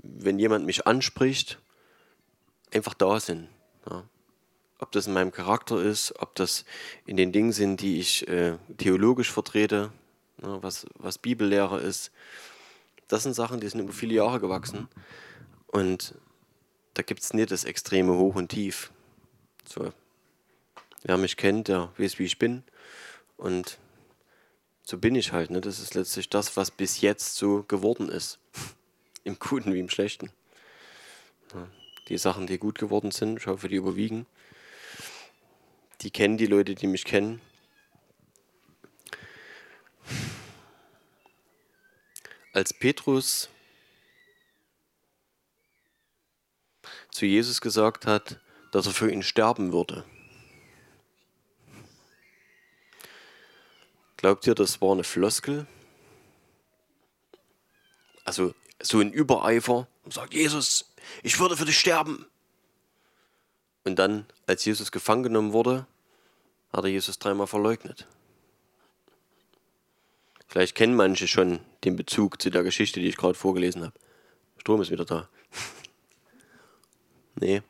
wenn 0.03 0.39
jemand 0.39 0.65
mich 0.65 0.87
anspricht, 0.87 1.59
einfach 2.73 2.93
da 2.93 3.19
sind. 3.19 3.47
Ja. 3.89 4.03
Ob 4.79 4.91
das 4.91 5.07
in 5.07 5.13
meinem 5.13 5.31
Charakter 5.31 5.81
ist, 5.81 6.13
ob 6.19 6.35
das 6.35 6.65
in 7.05 7.17
den 7.17 7.31
Dingen 7.31 7.51
sind, 7.51 7.81
die 7.81 7.99
ich 7.99 8.27
äh, 8.27 8.57
theologisch 8.77 9.31
vertrete, 9.31 9.91
ja, 10.41 10.61
was, 10.61 10.85
was 10.95 11.17
Bibellehre 11.17 11.79
ist. 11.79 12.11
Das 13.07 13.23
sind 13.23 13.33
Sachen, 13.33 13.59
die 13.59 13.67
sind 13.67 13.79
über 13.79 13.93
viele 13.93 14.13
Jahre 14.13 14.39
gewachsen. 14.39 14.87
Und 15.67 16.13
da 16.93 17.03
gibt 17.03 17.21
es 17.21 17.33
nicht 17.33 17.51
das 17.51 17.63
extreme 17.63 18.13
Hoch 18.13 18.35
und 18.35 18.49
Tief. 18.49 18.91
So, 19.67 19.91
wer 21.03 21.17
mich 21.17 21.37
kennt, 21.37 21.67
der 21.67 21.91
weiß, 21.97 22.19
wie 22.19 22.25
ich 22.25 22.37
bin. 22.37 22.63
Und 23.37 23.77
so 24.83 24.97
bin 24.97 25.15
ich 25.15 25.31
halt. 25.31 25.49
Ne? 25.49 25.61
Das 25.61 25.79
ist 25.79 25.95
letztlich 25.95 26.29
das, 26.29 26.55
was 26.55 26.71
bis 26.71 27.01
jetzt 27.01 27.35
so 27.35 27.63
geworden 27.63 28.09
ist. 28.09 28.39
Im 29.27 29.37
Guten 29.39 29.73
wie 29.73 29.81
im 29.81 29.89
Schlechten. 29.89 30.31
Ja, 31.53 31.67
die 32.07 32.17
Sachen, 32.17 32.47
die 32.47 32.57
gut 32.57 32.79
geworden 32.79 33.11
sind, 33.11 33.37
ich 33.37 33.47
hoffe, 33.47 33.67
die 33.67 33.75
überwiegen. 33.75 34.25
Die 35.99 36.11
kennen 36.11 36.37
die 36.37 36.45
Leute, 36.45 36.75
die 36.75 36.87
mich 36.87 37.03
kennen. 37.03 37.41
Als 42.53 42.73
Petrus 42.73 43.49
zu 47.11 47.25
Jesus 47.25 47.59
gesagt 47.59 48.05
hat, 48.05 48.39
dass 48.71 48.85
er 48.85 48.93
für 48.93 49.11
ihn 49.11 49.23
sterben 49.23 49.73
würde. 49.73 50.05
Glaubt 54.15 54.47
ihr, 54.47 54.55
das 54.55 54.79
war 54.79 54.93
eine 54.93 55.03
Floskel? 55.03 55.67
Also 58.23 58.53
so 58.81 58.99
ein 58.99 59.11
Übereifer 59.11 59.87
und 60.03 60.13
sagt, 60.13 60.33
Jesus, 60.33 60.93
ich 61.23 61.39
würde 61.39 61.57
für 61.57 61.65
dich 61.65 61.79
sterben. 61.79 62.25
Und 63.83 63.97
dann, 63.97 64.25
als 64.45 64.65
Jesus 64.65 64.91
gefangen 64.91 65.23
genommen 65.23 65.53
wurde, 65.53 65.87
hat 66.73 66.83
er 66.83 66.89
Jesus 66.89 67.19
dreimal 67.19 67.47
verleugnet. 67.47 68.05
Vielleicht 70.47 70.75
kennen 70.75 70.95
manche 70.95 71.27
schon 71.27 71.59
den 71.83 71.95
Bezug 71.95 72.41
zu 72.41 72.49
der 72.49 72.63
Geschichte, 72.63 72.99
die 72.99 73.07
ich 73.07 73.17
gerade 73.17 73.35
vorgelesen 73.35 73.83
habe. 73.83 73.93
Strom 74.57 74.81
ist 74.81 74.91
wieder 74.91 75.05
da. 75.05 75.29
Nee, 77.39 77.61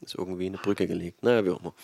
ist 0.00 0.14
irgendwie 0.14 0.46
eine 0.46 0.56
Brücke 0.56 0.86
gelegt. 0.86 1.22
Naja, 1.22 1.44
wie 1.44 1.50
auch 1.50 1.60
immer. 1.60 1.74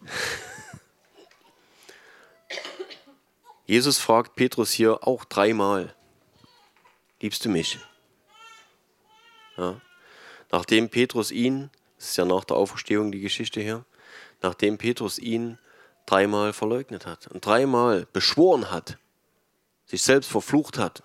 Jesus 3.66 3.98
fragt 3.98 4.34
Petrus 4.34 4.72
hier 4.72 5.06
auch 5.06 5.26
dreimal: 5.26 5.94
Liebst 7.20 7.44
du 7.44 7.48
mich? 7.48 7.78
Ja. 9.56 9.80
Nachdem 10.50 10.88
Petrus 10.88 11.30
ihn, 11.30 11.70
das 11.96 12.10
ist 12.10 12.16
ja 12.16 12.24
nach 12.24 12.44
der 12.44 12.56
Auferstehung 12.56 13.12
die 13.12 13.20
Geschichte 13.20 13.60
hier, 13.60 13.84
nachdem 14.40 14.78
Petrus 14.78 15.18
ihn 15.18 15.58
dreimal 16.06 16.52
verleugnet 16.52 17.06
hat 17.06 17.26
und 17.26 17.44
dreimal 17.44 18.06
beschworen 18.12 18.70
hat, 18.70 18.98
sich 19.84 20.02
selbst 20.02 20.30
verflucht 20.30 20.78
hat, 20.78 21.02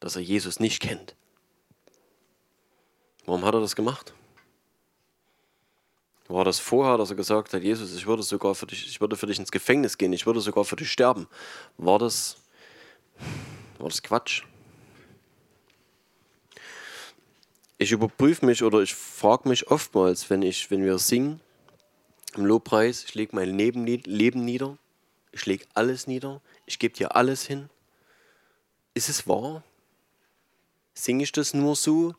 dass 0.00 0.16
er 0.16 0.22
Jesus 0.22 0.58
nicht 0.58 0.80
kennt. 0.80 1.14
Warum 3.26 3.44
hat 3.44 3.54
er 3.54 3.60
das 3.60 3.76
gemacht? 3.76 4.14
War 6.26 6.44
das 6.44 6.60
vorher, 6.60 6.96
dass 6.96 7.10
er 7.10 7.16
gesagt 7.16 7.52
hat, 7.52 7.62
Jesus, 7.62 7.94
ich 7.94 8.06
würde 8.06 8.22
sogar 8.22 8.54
für 8.54 8.66
dich, 8.66 8.86
ich 8.86 9.00
würde 9.00 9.16
für 9.16 9.26
dich 9.26 9.38
ins 9.38 9.50
Gefängnis 9.50 9.98
gehen, 9.98 10.12
ich 10.12 10.26
würde 10.26 10.40
sogar 10.40 10.64
für 10.64 10.76
dich 10.76 10.90
sterben? 10.90 11.26
War 11.76 11.98
das, 11.98 12.36
war 13.80 13.88
das 13.88 14.02
Quatsch? 14.02 14.42
Ich 17.78 17.92
überprüfe 17.92 18.44
mich 18.44 18.62
oder 18.62 18.80
ich 18.80 18.94
frage 18.94 19.48
mich 19.48 19.68
oftmals, 19.68 20.28
wenn 20.28 20.42
ich, 20.42 20.70
wenn 20.70 20.84
wir 20.84 20.98
singen 20.98 21.40
im 22.36 22.44
Lobpreis, 22.44 23.04
ich 23.04 23.14
lege 23.14 23.34
mein 23.34 23.56
Leben, 23.56 23.86
Leben 23.86 24.44
nieder, 24.44 24.76
ich 25.32 25.46
lege 25.46 25.64
alles 25.74 26.06
nieder, 26.06 26.40
ich 26.66 26.78
gebe 26.78 26.94
dir 26.94 27.16
alles 27.16 27.46
hin. 27.46 27.70
Ist 28.92 29.08
es 29.08 29.26
wahr? 29.26 29.62
Singe 30.92 31.22
ich 31.22 31.32
das 31.32 31.54
nur 31.54 31.74
so 31.74 32.14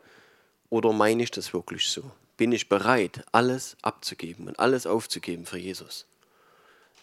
oder 0.69 0.93
meine 0.93 1.21
ich 1.21 1.31
das 1.31 1.53
wirklich 1.53 1.87
so? 1.87 2.09
Bin 2.37 2.51
ich 2.51 2.67
bereit, 2.67 3.23
alles 3.31 3.77
abzugeben 3.83 4.47
und 4.47 4.59
alles 4.59 4.87
aufzugeben 4.87 5.45
für 5.45 5.59
Jesus? 5.59 6.07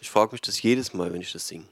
Ich 0.01 0.09
frage 0.09 0.33
mich 0.33 0.41
das 0.41 0.61
jedes 0.61 0.93
Mal, 0.93 1.13
wenn 1.13 1.21
ich 1.21 1.31
das 1.31 1.47
singe. 1.47 1.65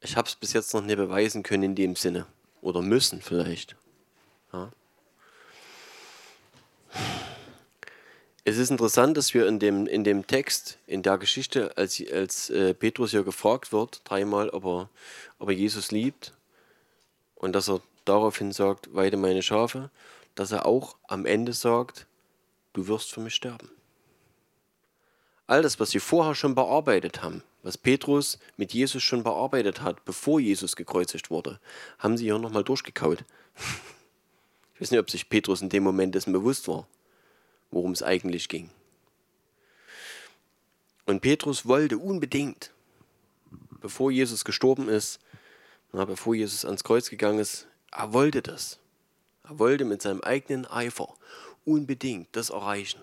Ich 0.00 0.16
habe 0.16 0.28
es 0.28 0.36
bis 0.36 0.52
jetzt 0.52 0.74
noch 0.74 0.82
nicht 0.82 0.96
beweisen 0.96 1.42
können 1.42 1.62
in 1.62 1.74
dem 1.74 1.96
Sinne. 1.96 2.26
Oder 2.60 2.82
müssen 2.82 3.20
vielleicht. 3.22 3.76
Ja. 4.52 4.70
Es 8.44 8.58
ist 8.58 8.70
interessant, 8.70 9.16
dass 9.16 9.34
wir 9.34 9.48
in 9.48 9.58
dem, 9.58 9.86
in 9.86 10.04
dem 10.04 10.26
Text, 10.26 10.78
in 10.86 11.02
der 11.02 11.18
Geschichte, 11.18 11.76
als, 11.76 12.00
als 12.12 12.48
äh, 12.50 12.74
Petrus 12.74 13.10
hier 13.10 13.24
gefragt 13.24 13.72
wird, 13.72 14.02
dreimal, 14.04 14.50
ob 14.50 14.64
er, 14.64 14.90
ob 15.40 15.48
er 15.48 15.54
Jesus 15.54 15.90
liebt, 15.90 16.32
und 17.34 17.52
dass 17.52 17.68
er 17.68 17.80
daraufhin 18.04 18.52
sagt, 18.52 18.94
weide 18.94 19.16
meine 19.16 19.42
Schafe, 19.42 19.90
dass 20.36 20.52
er 20.52 20.64
auch 20.64 20.96
am 21.08 21.26
Ende 21.26 21.52
sagt, 21.52 22.06
du 22.72 22.86
wirst 22.86 23.12
für 23.12 23.20
mich 23.20 23.34
sterben. 23.34 23.70
All 25.46 25.62
das, 25.62 25.78
was 25.78 25.90
sie 25.90 26.00
vorher 26.00 26.34
schon 26.34 26.54
bearbeitet 26.54 27.22
haben, 27.22 27.42
was 27.62 27.78
Petrus 27.78 28.38
mit 28.56 28.72
Jesus 28.72 29.02
schon 29.02 29.22
bearbeitet 29.22 29.80
hat, 29.80 30.04
bevor 30.04 30.40
Jesus 30.40 30.74
gekreuzigt 30.74 31.30
wurde, 31.30 31.60
haben 31.98 32.16
sie 32.16 32.24
hier 32.24 32.38
nochmal 32.38 32.64
durchgekaut. 32.64 33.24
Ich 34.74 34.82
weiß 34.82 34.90
nicht, 34.90 35.00
ob 35.00 35.10
sich 35.10 35.30
Petrus 35.30 35.62
in 35.62 35.70
dem 35.70 35.82
Moment 35.82 36.14
dessen 36.14 36.34
bewusst 36.34 36.68
war, 36.68 36.86
worum 37.70 37.92
es 37.92 38.02
eigentlich 38.02 38.46
ging. 38.46 38.68
Und 41.06 41.22
Petrus 41.22 41.64
wollte 41.64 41.96
unbedingt, 41.96 42.72
bevor 43.80 44.10
Jesus 44.10 44.44
gestorben 44.44 44.90
ist, 44.90 45.18
na, 45.92 46.04
bevor 46.04 46.34
Jesus 46.34 46.66
ans 46.66 46.84
Kreuz 46.84 47.08
gegangen 47.08 47.38
ist, 47.38 47.68
er 47.90 48.12
wollte 48.12 48.42
das. 48.42 48.78
Er 49.44 49.58
wollte 49.58 49.86
mit 49.86 50.02
seinem 50.02 50.20
eigenen 50.20 50.66
Eifer 50.66 51.14
unbedingt 51.64 52.28
das 52.32 52.50
erreichen. 52.50 53.00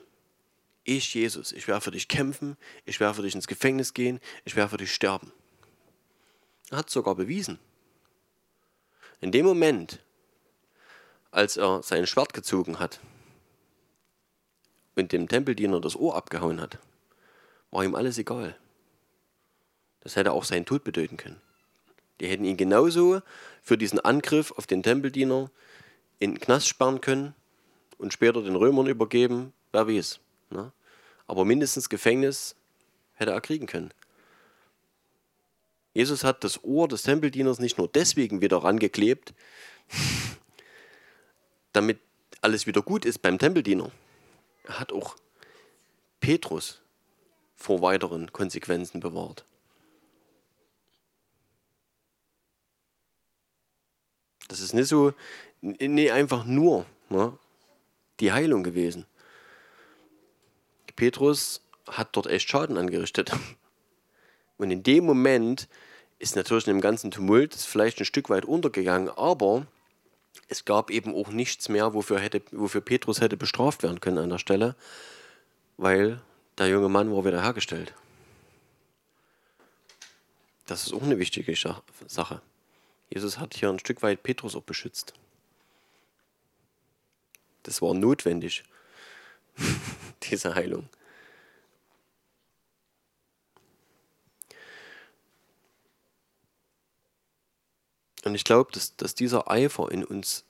Ich, 0.83 1.13
Jesus, 1.13 1.51
ich 1.51 1.67
werde 1.67 1.81
für 1.81 1.91
dich 1.91 2.07
kämpfen, 2.07 2.57
ich 2.85 2.99
werde 2.99 3.15
für 3.15 3.21
dich 3.21 3.35
ins 3.35 3.47
Gefängnis 3.47 3.93
gehen, 3.93 4.19
ich 4.43 4.55
werde 4.55 4.69
für 4.69 4.77
dich 4.77 4.93
sterben. 4.93 5.31
Er 6.69 6.79
hat 6.79 6.87
es 6.87 6.93
sogar 6.93 7.15
bewiesen. 7.15 7.59
In 9.21 9.31
dem 9.31 9.45
Moment, 9.45 9.99
als 11.31 11.55
er 11.55 11.81
sein 11.83 12.05
Schwert 12.05 12.33
gezogen 12.33 12.79
hat 12.79 12.99
und 14.95 15.11
dem 15.13 15.27
Tempeldiener 15.29 15.79
das 15.79 15.95
Ohr 15.95 16.15
abgehauen 16.15 16.59
hat, 16.59 16.79
war 17.71 17.83
ihm 17.83 17.95
alles 17.95 18.17
egal. 18.17 18.57
Das 20.01 20.17
hätte 20.17 20.33
auch 20.33 20.43
seinen 20.43 20.65
Tod 20.65 20.83
bedeuten 20.83 21.15
können. 21.15 21.41
Die 22.19 22.27
hätten 22.27 22.43
ihn 22.43 22.57
genauso 22.57 23.21
für 23.61 23.77
diesen 23.77 23.99
Angriff 23.99 24.51
auf 24.51 24.67
den 24.67 24.83
Tempeldiener 24.83 25.49
in 26.19 26.35
den 26.35 26.39
Knast 26.39 26.67
sperren 26.67 27.01
können 27.01 27.33
und 27.97 28.13
später 28.13 28.41
den 28.41 28.55
Römern 28.55 28.87
übergeben, 28.87 29.53
wer 29.71 29.87
weiß. 29.87 30.19
Ne? 30.53 30.71
Aber 31.27 31.45
mindestens 31.45 31.89
Gefängnis 31.89 32.55
hätte 33.15 33.31
er 33.31 33.41
kriegen 33.41 33.65
können. 33.65 33.93
Jesus 35.93 36.23
hat 36.23 36.43
das 36.43 36.63
Ohr 36.63 36.87
des 36.87 37.03
Tempeldieners 37.03 37.59
nicht 37.59 37.77
nur 37.77 37.87
deswegen 37.87 38.41
wieder 38.41 38.57
rangeklebt, 38.57 39.33
damit 41.73 41.99
alles 42.41 42.65
wieder 42.65 42.81
gut 42.81 43.05
ist 43.05 43.21
beim 43.21 43.37
Tempeldiener. 43.37 43.91
Er 44.63 44.79
hat 44.79 44.91
auch 44.91 45.15
Petrus 46.19 46.81
vor 47.55 47.81
weiteren 47.81 48.31
Konsequenzen 48.31 48.99
bewahrt. 48.99 49.45
Das 54.47 54.59
ist 54.59 54.73
nicht 54.73 54.87
so, 54.87 55.13
nicht 55.61 56.11
einfach 56.11 56.45
nur 56.45 56.85
ne, 57.09 57.37
die 58.19 58.31
Heilung 58.31 58.63
gewesen. 58.63 59.05
Petrus 60.95 61.61
hat 61.87 62.15
dort 62.15 62.27
echt 62.27 62.49
Schaden 62.49 62.77
angerichtet. 62.77 63.31
Und 64.57 64.71
in 64.71 64.83
dem 64.83 65.05
Moment 65.05 65.67
ist 66.19 66.35
natürlich 66.35 66.67
in 66.67 66.75
dem 66.75 66.81
ganzen 66.81 67.11
Tumult 67.11 67.53
vielleicht 67.55 67.99
ein 67.99 68.05
Stück 68.05 68.29
weit 68.29 68.45
untergegangen, 68.45 69.09
aber 69.09 69.67
es 70.47 70.65
gab 70.65 70.89
eben 70.89 71.13
auch 71.13 71.29
nichts 71.29 71.69
mehr, 71.69 71.93
wofür, 71.93 72.19
hätte, 72.19 72.41
wofür 72.51 72.81
Petrus 72.81 73.21
hätte 73.21 73.37
bestraft 73.37 73.83
werden 73.83 73.99
können 73.99 74.19
an 74.19 74.29
der 74.29 74.37
Stelle, 74.37 74.75
weil 75.77 76.21
der 76.57 76.67
junge 76.67 76.89
Mann 76.89 77.11
war 77.11 77.25
wiederhergestellt. 77.25 77.93
Das 80.65 80.85
ist 80.85 80.93
auch 80.93 81.03
eine 81.03 81.19
wichtige 81.19 81.53
Sache. 82.07 82.41
Jesus 83.09 83.37
hat 83.37 83.53
hier 83.53 83.69
ein 83.69 83.79
Stück 83.79 84.01
weit 84.01 84.23
Petrus 84.23 84.55
auch 84.55 84.63
beschützt. 84.63 85.13
Das 87.63 87.81
war 87.81 87.93
notwendig, 87.93 88.63
diese 90.29 90.55
Heilung. 90.55 90.89
Und 98.23 98.35
ich 98.35 98.43
glaube, 98.43 98.71
dass, 98.71 98.95
dass 98.95 99.15
dieser 99.15 99.51
Eifer 99.51 99.91
in 99.91 100.03
uns, 100.03 100.45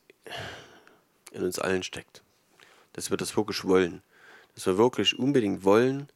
in 1.31 1.43
uns 1.43 1.59
allen 1.59 1.83
steckt. 1.83 2.21
Dass 2.93 3.09
wir 3.09 3.17
das 3.17 3.35
wirklich 3.35 3.63
wollen. 3.65 4.03
Dass 4.53 4.65
wir 4.67 4.77
wirklich 4.77 5.17
unbedingt 5.17 5.63
wollen 5.63 6.07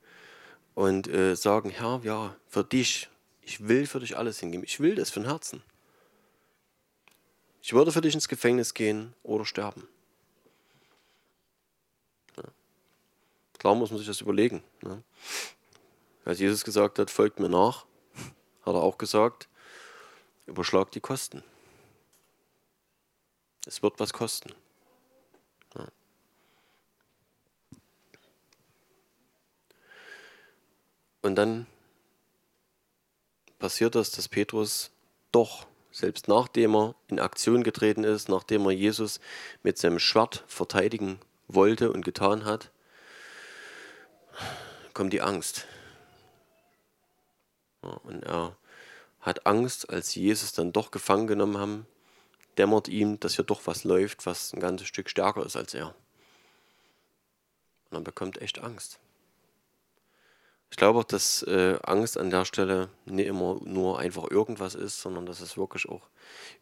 und 0.76 1.08
äh, 1.08 1.36
sagen, 1.36 1.72
Herr, 1.72 2.02
ja, 2.04 2.36
für 2.48 2.64
dich, 2.64 3.10
ich 3.42 3.68
will 3.68 3.88
für 3.88 4.00
dich 4.00 4.16
alles 4.16 4.40
hingeben. 4.40 4.64
Ich 4.64 4.80
will 4.80 4.94
das 4.94 5.10
von 5.10 5.26
Herzen. 5.26 5.64
Ich 7.64 7.74
würde 7.74 7.92
für 7.92 8.02
dich 8.02 8.14
ins 8.14 8.28
Gefängnis 8.28 8.76
gehen 8.76 9.14
oder 9.24 9.44
sterben. 9.44 9.88
Klar 13.68 13.76
muss 13.76 13.90
man 13.90 13.98
sich 13.98 14.08
das 14.08 14.22
überlegen. 14.22 14.64
Ne? 14.82 15.04
Als 16.24 16.40
Jesus 16.40 16.64
gesagt 16.64 17.00
hat, 17.00 17.12
folgt 17.12 17.42
mir 17.42 17.50
nach, 17.50 17.86
hat 18.62 18.74
er 18.74 18.82
auch 18.82 18.98
gesagt, 18.98 19.50
überschlag 20.46 20.90
die 20.92 21.02
Kosten. 21.02 21.44
Es 23.66 23.84
wird 23.84 24.00
was 24.00 24.14
kosten. 24.14 24.54
Ja. 25.76 25.86
Und 31.24 31.36
dann 31.36 31.68
passiert 33.60 33.96
das, 33.96 34.12
dass 34.12 34.30
Petrus 34.30 34.92
doch, 35.34 35.68
selbst 35.92 36.30
nachdem 36.30 36.74
er 36.74 36.96
in 37.10 37.20
Aktion 37.20 37.66
getreten 37.66 38.06
ist, 38.06 38.30
nachdem 38.30 38.64
er 38.64 38.72
Jesus 38.72 39.20
mit 39.62 39.78
seinem 39.78 40.00
Schwert 40.00 40.46
verteidigen 40.48 41.20
wollte 41.50 41.92
und 41.92 42.06
getan 42.06 42.46
hat, 42.46 42.72
kommt 44.94 45.14
die 45.14 45.22
Angst. 45.22 45.66
Und 47.82 48.24
er 48.24 48.56
hat 49.22 49.46
Angst, 49.46 49.90
als 49.90 50.12
sie 50.12 50.22
Jesus 50.22 50.54
dann 50.54 50.74
doch 50.74 50.92
gefangen 50.92 51.28
genommen 51.28 51.58
haben, 51.58 51.88
dämmert 52.58 52.88
ihm, 52.88 53.20
dass 53.20 53.36
hier 53.36 53.46
doch 53.46 53.62
was 53.66 53.84
läuft, 53.84 54.26
was 54.26 54.54
ein 54.54 54.60
ganzes 54.60 54.88
Stück 54.88 55.10
stärker 55.10 55.46
ist 55.46 55.56
als 55.56 55.74
er. 55.74 55.88
Und 55.88 55.96
dann 57.92 58.04
bekommt 58.04 58.42
echt 58.42 58.60
Angst. 58.60 59.00
Ich 60.70 60.78
glaube 60.78 61.00
auch, 61.00 61.04
dass 61.06 61.44
äh, 61.44 61.80
Angst 61.84 62.18
an 62.18 62.30
der 62.30 62.44
Stelle 62.46 62.90
nicht 63.06 63.28
immer 63.28 63.60
nur 63.64 64.00
einfach 64.00 64.30
irgendwas 64.30 64.76
ist, 64.76 65.02
sondern 65.02 65.26
dass 65.26 65.40
es 65.40 65.58
wirklich 65.58 65.88
auch 65.88 66.02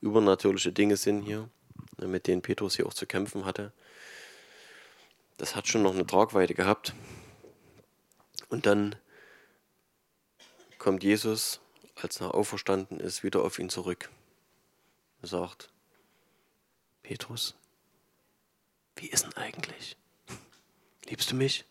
übernatürliche 0.02 0.72
Dinge 0.72 0.96
sind 0.98 1.24
hier, 1.24 1.50
ne, 1.98 2.08
mit 2.08 2.28
denen 2.28 2.44
Petrus 2.44 2.76
hier 2.76 2.86
auch 2.86 2.94
zu 2.94 3.08
kämpfen 3.08 3.46
hatte. 3.46 3.72
Das 5.38 5.56
hat 5.56 5.68
schon 5.68 5.82
noch 5.82 5.94
eine 5.94 6.06
Tragweite 6.06 6.54
gehabt. 6.54 6.94
Und 8.56 8.66
dann 8.66 8.96
kommt 10.78 11.04
Jesus, 11.04 11.60
als 11.96 12.22
er 12.22 12.34
auferstanden 12.34 13.02
ist, 13.02 13.22
wieder 13.22 13.44
auf 13.44 13.60
ihn 13.60 13.70
zurück. 13.70 14.10
Er 15.22 15.28
sagt, 15.28 15.74
Petrus, 17.04 17.54
wie 18.96 19.08
ist 19.08 19.26
denn 19.26 19.34
eigentlich? 19.34 19.98
Liebst 21.04 21.30
du 21.34 21.36
mich? 21.36 21.66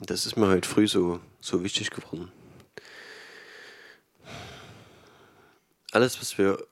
Das 0.00 0.26
ist 0.26 0.36
mir 0.36 0.48
heute 0.48 0.68
früh 0.68 0.86
so, 0.86 1.22
so 1.40 1.64
wichtig 1.64 1.88
geworden. 1.88 2.30
Alles, 5.90 6.20
was 6.20 6.36
wir 6.36 6.68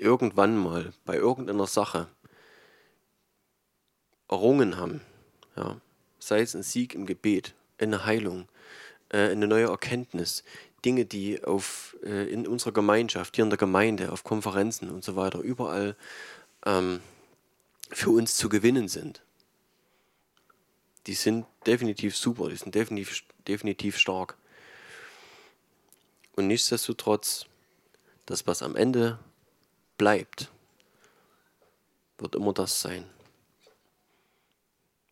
irgendwann 0.00 0.56
mal 0.56 0.92
bei 1.04 1.16
irgendeiner 1.16 1.66
Sache 1.66 2.08
errungen 4.28 4.76
haben, 4.76 5.00
ja, 5.56 5.80
sei 6.18 6.40
es 6.40 6.54
ein 6.54 6.62
Sieg 6.62 6.94
im 6.94 7.06
Gebet, 7.06 7.54
eine 7.78 8.04
Heilung, 8.04 8.48
äh, 9.08 9.28
eine 9.28 9.46
neue 9.46 9.66
Erkenntnis, 9.66 10.44
Dinge, 10.84 11.04
die 11.04 11.42
auf, 11.44 11.96
äh, 12.02 12.30
in 12.32 12.46
unserer 12.46 12.72
Gemeinschaft, 12.72 13.36
hier 13.36 13.44
in 13.44 13.50
der 13.50 13.58
Gemeinde, 13.58 14.12
auf 14.12 14.24
Konferenzen 14.24 14.90
und 14.90 15.04
so 15.04 15.16
weiter, 15.16 15.40
überall 15.40 15.96
ähm, 16.64 17.00
für 17.90 18.10
uns 18.10 18.36
zu 18.36 18.48
gewinnen 18.48 18.88
sind. 18.88 19.22
Die 21.06 21.14
sind 21.14 21.46
definitiv 21.66 22.16
super, 22.16 22.48
die 22.48 22.56
sind 22.56 22.74
definitiv, 22.74 23.24
definitiv 23.46 23.98
stark. 23.98 24.36
Und 26.36 26.46
nichtsdestotrotz, 26.46 27.46
das, 28.26 28.46
was 28.46 28.62
am 28.62 28.76
Ende 28.76 29.18
bleibt, 30.00 30.50
wird 32.16 32.34
immer 32.34 32.54
das 32.54 32.80
sein. 32.80 33.04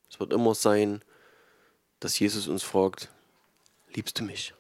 Es 0.08 0.18
wird 0.18 0.32
immer 0.32 0.54
sein, 0.54 1.04
dass 2.00 2.18
Jesus 2.18 2.48
uns 2.48 2.62
fragt, 2.62 3.10
liebst 3.90 4.18
du 4.18 4.24
mich? 4.24 4.54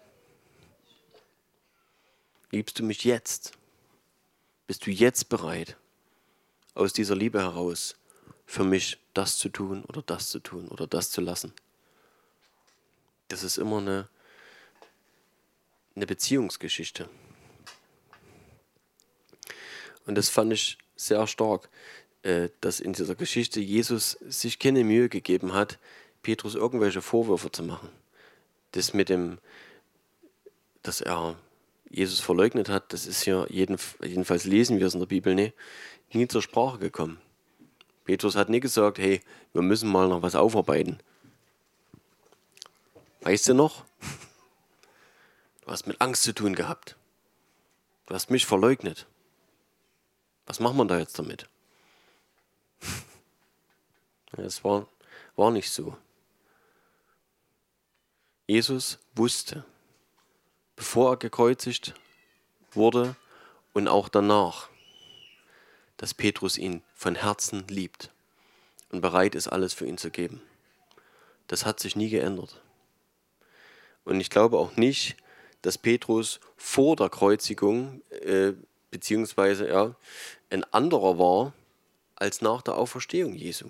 Liebst 2.50 2.78
du 2.78 2.82
mich 2.82 3.04
jetzt? 3.04 3.52
Bist 4.66 4.84
du 4.84 4.90
jetzt 4.90 5.30
bereit, 5.30 5.78
aus 6.74 6.92
dieser 6.92 7.16
Liebe 7.16 7.40
heraus 7.40 7.96
für 8.44 8.64
mich 8.64 8.98
das 9.14 9.38
zu 9.38 9.48
tun 9.48 9.82
oder 9.86 10.02
das 10.02 10.28
zu 10.28 10.40
tun 10.40 10.68
oder 10.68 10.86
das 10.86 11.10
zu 11.10 11.22
lassen? 11.22 11.54
Das 13.28 13.42
ist 13.42 13.56
immer 13.56 13.78
eine, 13.78 14.10
eine 15.96 16.06
Beziehungsgeschichte. 16.06 17.08
Und 20.08 20.14
das 20.14 20.30
fand 20.30 20.54
ich 20.54 20.78
sehr 20.96 21.26
stark, 21.26 21.68
äh, 22.22 22.48
dass 22.62 22.80
in 22.80 22.94
dieser 22.94 23.14
Geschichte 23.14 23.60
Jesus 23.60 24.12
sich 24.26 24.58
keine 24.58 24.82
Mühe 24.82 25.10
gegeben 25.10 25.52
hat, 25.52 25.78
Petrus 26.22 26.54
irgendwelche 26.54 27.02
Vorwürfe 27.02 27.52
zu 27.52 27.62
machen. 27.62 27.90
Das 28.72 28.94
mit 28.94 29.10
dem, 29.10 29.36
dass 30.82 31.02
er 31.02 31.36
Jesus 31.90 32.20
verleugnet 32.20 32.70
hat, 32.70 32.94
das 32.94 33.06
ist 33.06 33.26
ja, 33.26 33.46
jeden, 33.50 33.76
jedenfalls 34.02 34.44
lesen 34.44 34.78
wir 34.78 34.86
es 34.86 34.94
in 34.94 35.00
der 35.00 35.06
Bibel 35.06 35.34
nicht, 35.34 35.54
nie 36.14 36.26
zur 36.26 36.40
Sprache 36.40 36.78
gekommen. 36.78 37.20
Petrus 38.06 38.34
hat 38.34 38.48
nie 38.48 38.60
gesagt, 38.60 38.96
hey, 38.96 39.20
wir 39.52 39.60
müssen 39.60 39.90
mal 39.90 40.08
noch 40.08 40.22
was 40.22 40.34
aufarbeiten. 40.34 41.00
Weißt 43.20 43.46
du 43.46 43.52
noch? 43.52 43.84
Du 45.66 45.70
hast 45.70 45.86
mit 45.86 46.00
Angst 46.00 46.22
zu 46.22 46.32
tun 46.32 46.54
gehabt. 46.54 46.96
Du 48.06 48.14
hast 48.14 48.30
mich 48.30 48.46
verleugnet. 48.46 49.06
Was 50.48 50.58
macht 50.58 50.74
man 50.74 50.88
da 50.88 50.98
jetzt 50.98 51.18
damit? 51.18 51.48
Es 54.36 54.62
war, 54.62 54.86
war 55.36 55.50
nicht 55.50 55.70
so. 55.70 55.96
Jesus 58.46 58.98
wusste, 59.14 59.64
bevor 60.76 61.12
er 61.12 61.16
gekreuzigt 61.16 61.94
wurde 62.72 63.16
und 63.72 63.88
auch 63.88 64.08
danach, 64.08 64.68
dass 65.96 66.14
Petrus 66.14 66.56
ihn 66.56 66.82
von 66.94 67.14
Herzen 67.14 67.66
liebt 67.68 68.10
und 68.90 69.00
bereit 69.00 69.34
ist, 69.34 69.48
alles 69.48 69.74
für 69.74 69.86
ihn 69.86 69.98
zu 69.98 70.10
geben. 70.10 70.40
Das 71.46 71.66
hat 71.66 71.80
sich 71.80 71.96
nie 71.96 72.10
geändert. 72.10 72.60
Und 74.04 74.20
ich 74.20 74.30
glaube 74.30 74.58
auch 74.58 74.76
nicht, 74.76 75.16
dass 75.62 75.76
Petrus 75.76 76.40
vor 76.56 76.96
der 76.96 77.08
Kreuzigung, 77.08 78.02
äh, 78.10 78.52
beziehungsweise 78.90 79.68
ja, 79.68 79.94
ein 80.50 80.64
anderer 80.72 81.18
war 81.18 81.52
als 82.16 82.40
nach 82.40 82.62
der 82.62 82.76
Auferstehung 82.76 83.34
Jesu. 83.34 83.66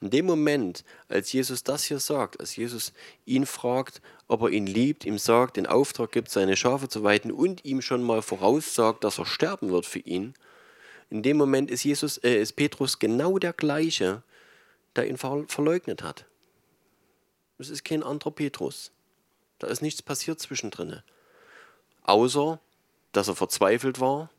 In 0.00 0.10
dem 0.10 0.26
Moment, 0.26 0.84
als 1.08 1.32
Jesus 1.32 1.62
das 1.62 1.84
hier 1.84 2.00
sagt, 2.00 2.40
als 2.40 2.56
Jesus 2.56 2.92
ihn 3.24 3.46
fragt, 3.46 4.02
ob 4.26 4.42
er 4.42 4.50
ihn 4.50 4.66
liebt, 4.66 5.04
ihm 5.04 5.16
sagt, 5.16 5.56
den 5.56 5.66
Auftrag 5.66 6.10
gibt, 6.10 6.28
seine 6.28 6.56
Schafe 6.56 6.88
zu 6.88 7.04
weiden 7.04 7.30
und 7.30 7.64
ihm 7.64 7.82
schon 7.82 8.02
mal 8.02 8.20
voraussagt, 8.20 9.04
dass 9.04 9.18
er 9.18 9.26
sterben 9.26 9.70
wird 9.70 9.86
für 9.86 10.00
ihn, 10.00 10.34
in 11.12 11.22
dem 11.22 11.36
Moment 11.36 11.70
ist, 11.70 11.84
Jesus, 11.84 12.16
äh, 12.18 12.40
ist 12.40 12.56
Petrus 12.56 12.98
genau 12.98 13.38
der 13.38 13.52
gleiche, 13.52 14.22
der 14.96 15.06
ihn 15.08 15.18
verleugnet 15.18 16.02
hat. 16.02 16.24
Es 17.58 17.68
ist 17.68 17.84
kein 17.84 18.02
anderer 18.02 18.30
Petrus. 18.30 18.92
Da 19.58 19.66
ist 19.66 19.82
nichts 19.82 20.00
passiert 20.00 20.40
zwischendrin. 20.40 21.02
Außer, 22.02 22.60
dass 23.12 23.28
er 23.28 23.36
verzweifelt 23.36 24.00
war, 24.00 24.30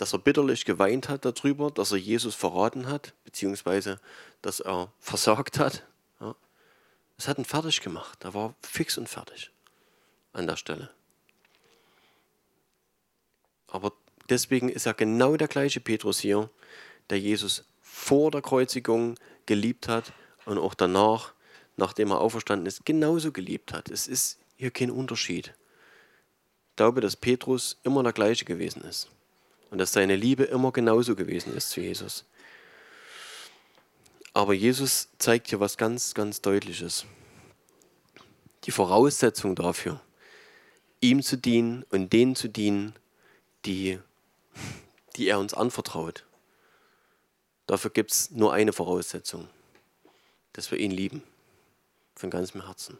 dass 0.00 0.14
er 0.14 0.18
bitterlich 0.18 0.64
geweint 0.64 1.10
hat 1.10 1.26
darüber, 1.26 1.70
dass 1.70 1.92
er 1.92 1.98
Jesus 1.98 2.34
verraten 2.34 2.86
hat, 2.86 3.12
beziehungsweise 3.24 4.00
dass 4.40 4.60
er 4.60 4.90
versagt 4.98 5.58
hat. 5.58 5.84
Ja. 6.20 6.34
Es 7.18 7.28
hat 7.28 7.36
ihn 7.36 7.44
fertig 7.44 7.82
gemacht. 7.82 8.24
Er 8.24 8.32
war 8.32 8.54
fix 8.62 8.96
und 8.96 9.10
fertig 9.10 9.50
an 10.32 10.46
der 10.46 10.56
Stelle. 10.56 10.88
Aber 13.66 13.92
deswegen 14.30 14.70
ist 14.70 14.86
er 14.86 14.94
genau 14.94 15.36
der 15.36 15.48
gleiche 15.48 15.80
Petrus 15.80 16.18
hier, 16.18 16.48
der 17.10 17.20
Jesus 17.20 17.66
vor 17.82 18.30
der 18.30 18.40
Kreuzigung 18.40 19.16
geliebt 19.44 19.86
hat 19.86 20.14
und 20.46 20.56
auch 20.56 20.72
danach, 20.72 21.34
nachdem 21.76 22.10
er 22.10 22.22
auferstanden 22.22 22.64
ist, 22.64 22.86
genauso 22.86 23.32
geliebt 23.32 23.74
hat. 23.74 23.90
Es 23.90 24.06
ist 24.06 24.38
hier 24.56 24.70
kein 24.70 24.90
Unterschied. 24.90 25.48
Ich 26.70 26.76
glaube, 26.76 27.02
dass 27.02 27.16
Petrus 27.16 27.78
immer 27.82 28.02
der 28.02 28.14
gleiche 28.14 28.46
gewesen 28.46 28.80
ist 28.80 29.10
und 29.70 29.78
dass 29.78 29.92
seine 29.92 30.16
Liebe 30.16 30.44
immer 30.44 30.72
genauso 30.72 31.16
gewesen 31.16 31.56
ist 31.56 31.70
zu 31.70 31.80
Jesus. 31.80 32.24
Aber 34.32 34.52
Jesus 34.54 35.08
zeigt 35.18 35.48
hier 35.48 35.60
was 35.60 35.76
ganz, 35.76 36.14
ganz 36.14 36.40
Deutliches. 36.40 37.06
Die 38.64 38.70
Voraussetzung 38.70 39.54
dafür, 39.54 40.00
ihm 41.00 41.22
zu 41.22 41.36
dienen 41.36 41.84
und 41.90 42.12
denen 42.12 42.36
zu 42.36 42.48
dienen, 42.48 42.94
die, 43.64 43.98
die 45.16 45.28
er 45.28 45.38
uns 45.38 45.54
anvertraut. 45.54 46.26
Dafür 47.66 47.90
gibt 47.90 48.12
es 48.12 48.30
nur 48.30 48.52
eine 48.52 48.72
Voraussetzung, 48.72 49.48
dass 50.52 50.70
wir 50.70 50.78
ihn 50.78 50.90
lieben, 50.90 51.22
von 52.14 52.30
ganzem 52.30 52.66
Herzen 52.66 52.98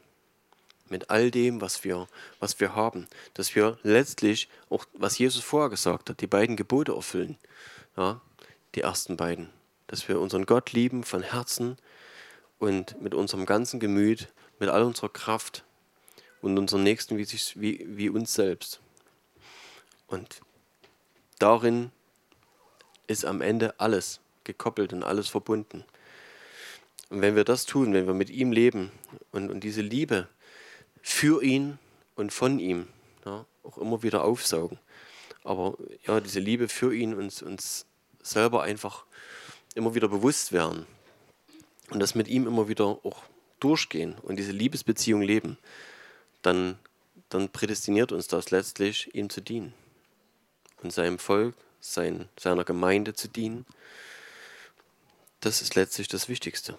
mit 0.91 1.09
all 1.09 1.31
dem, 1.31 1.61
was 1.61 1.83
wir, 1.83 2.07
was 2.39 2.59
wir 2.59 2.75
haben, 2.75 3.07
dass 3.33 3.55
wir 3.55 3.79
letztlich 3.81 4.49
auch, 4.69 4.85
was 4.93 5.17
Jesus 5.17 5.43
vorher 5.43 5.69
gesagt 5.69 6.09
hat, 6.09 6.21
die 6.21 6.27
beiden 6.27 6.57
Gebote 6.57 6.91
erfüllen, 6.93 7.37
ja, 7.97 8.21
die 8.75 8.81
ersten 8.81 9.17
beiden, 9.17 9.49
dass 9.87 10.07
wir 10.07 10.19
unseren 10.19 10.45
Gott 10.45 10.73
lieben 10.73 11.03
von 11.03 11.23
Herzen 11.23 11.77
und 12.59 13.01
mit 13.01 13.15
unserem 13.15 13.45
ganzen 13.45 13.79
Gemüt, 13.79 14.27
mit 14.59 14.69
all 14.69 14.83
unserer 14.83 15.09
Kraft 15.09 15.63
und 16.41 16.57
unseren 16.57 16.83
Nächsten 16.83 17.17
wie, 17.17 17.25
sich, 17.25 17.59
wie, 17.59 17.85
wie 17.87 18.09
uns 18.09 18.33
selbst. 18.33 18.81
Und 20.07 20.41
darin 21.39 21.91
ist 23.07 23.25
am 23.25 23.41
Ende 23.41 23.79
alles 23.79 24.19
gekoppelt 24.43 24.91
und 24.91 25.03
alles 25.03 25.29
verbunden. 25.29 25.85
Und 27.09 27.21
wenn 27.21 27.35
wir 27.35 27.43
das 27.43 27.65
tun, 27.65 27.93
wenn 27.93 28.07
wir 28.07 28.13
mit 28.13 28.29
ihm 28.29 28.51
leben 28.51 28.91
und, 29.31 29.49
und 29.49 29.61
diese 29.63 29.81
Liebe 29.81 30.27
für 31.01 31.43
ihn 31.43 31.79
und 32.15 32.31
von 32.31 32.59
ihm 32.59 32.87
ja, 33.25 33.45
auch 33.63 33.77
immer 33.77 34.03
wieder 34.03 34.23
aufsaugen. 34.23 34.79
Aber 35.43 35.77
ja, 36.05 36.19
diese 36.19 36.39
Liebe 36.39 36.67
für 36.67 36.93
ihn 36.93 37.13
uns, 37.13 37.41
uns 37.41 37.85
selber 38.21 38.63
einfach 38.63 39.05
immer 39.75 39.95
wieder 39.95 40.07
bewusst 40.07 40.51
werden 40.51 40.85
und 41.89 41.99
das 41.99 42.15
mit 42.15 42.27
ihm 42.27 42.47
immer 42.47 42.67
wieder 42.67 42.85
auch 42.85 43.23
durchgehen 43.59 44.15
und 44.23 44.37
diese 44.37 44.51
Liebesbeziehung 44.51 45.21
leben, 45.21 45.57
dann, 46.41 46.77
dann 47.29 47.49
prädestiniert 47.49 48.11
uns 48.11 48.27
das 48.27 48.51
letztlich, 48.51 49.13
ihm 49.15 49.29
zu 49.29 49.41
dienen 49.41 49.73
und 50.83 50.91
seinem 50.91 51.19
Volk, 51.19 51.55
sein, 51.79 52.29
seiner 52.39 52.63
Gemeinde 52.63 53.13
zu 53.13 53.27
dienen. 53.27 53.65
Das 55.39 55.61
ist 55.61 55.75
letztlich 55.75 56.07
das 56.07 56.29
Wichtigste. 56.29 56.77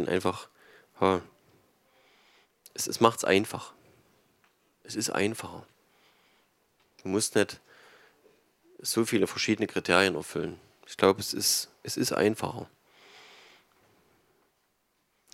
Bin 0.00 0.08
einfach, 0.08 0.48
ha, 1.00 1.20
es, 2.74 2.86
es 2.86 3.00
macht 3.00 3.18
es 3.18 3.24
einfach. 3.24 3.72
Es 4.82 4.96
ist 4.96 5.10
einfacher. 5.10 5.66
Du 7.02 7.08
musst 7.08 7.34
nicht 7.34 7.60
so 8.78 9.04
viele 9.04 9.26
verschiedene 9.26 9.66
Kriterien 9.66 10.14
erfüllen. 10.14 10.58
Ich 10.86 10.96
glaube, 10.96 11.20
es 11.20 11.34
ist, 11.34 11.68
es 11.82 11.96
ist 11.96 12.12
einfacher. 12.12 12.68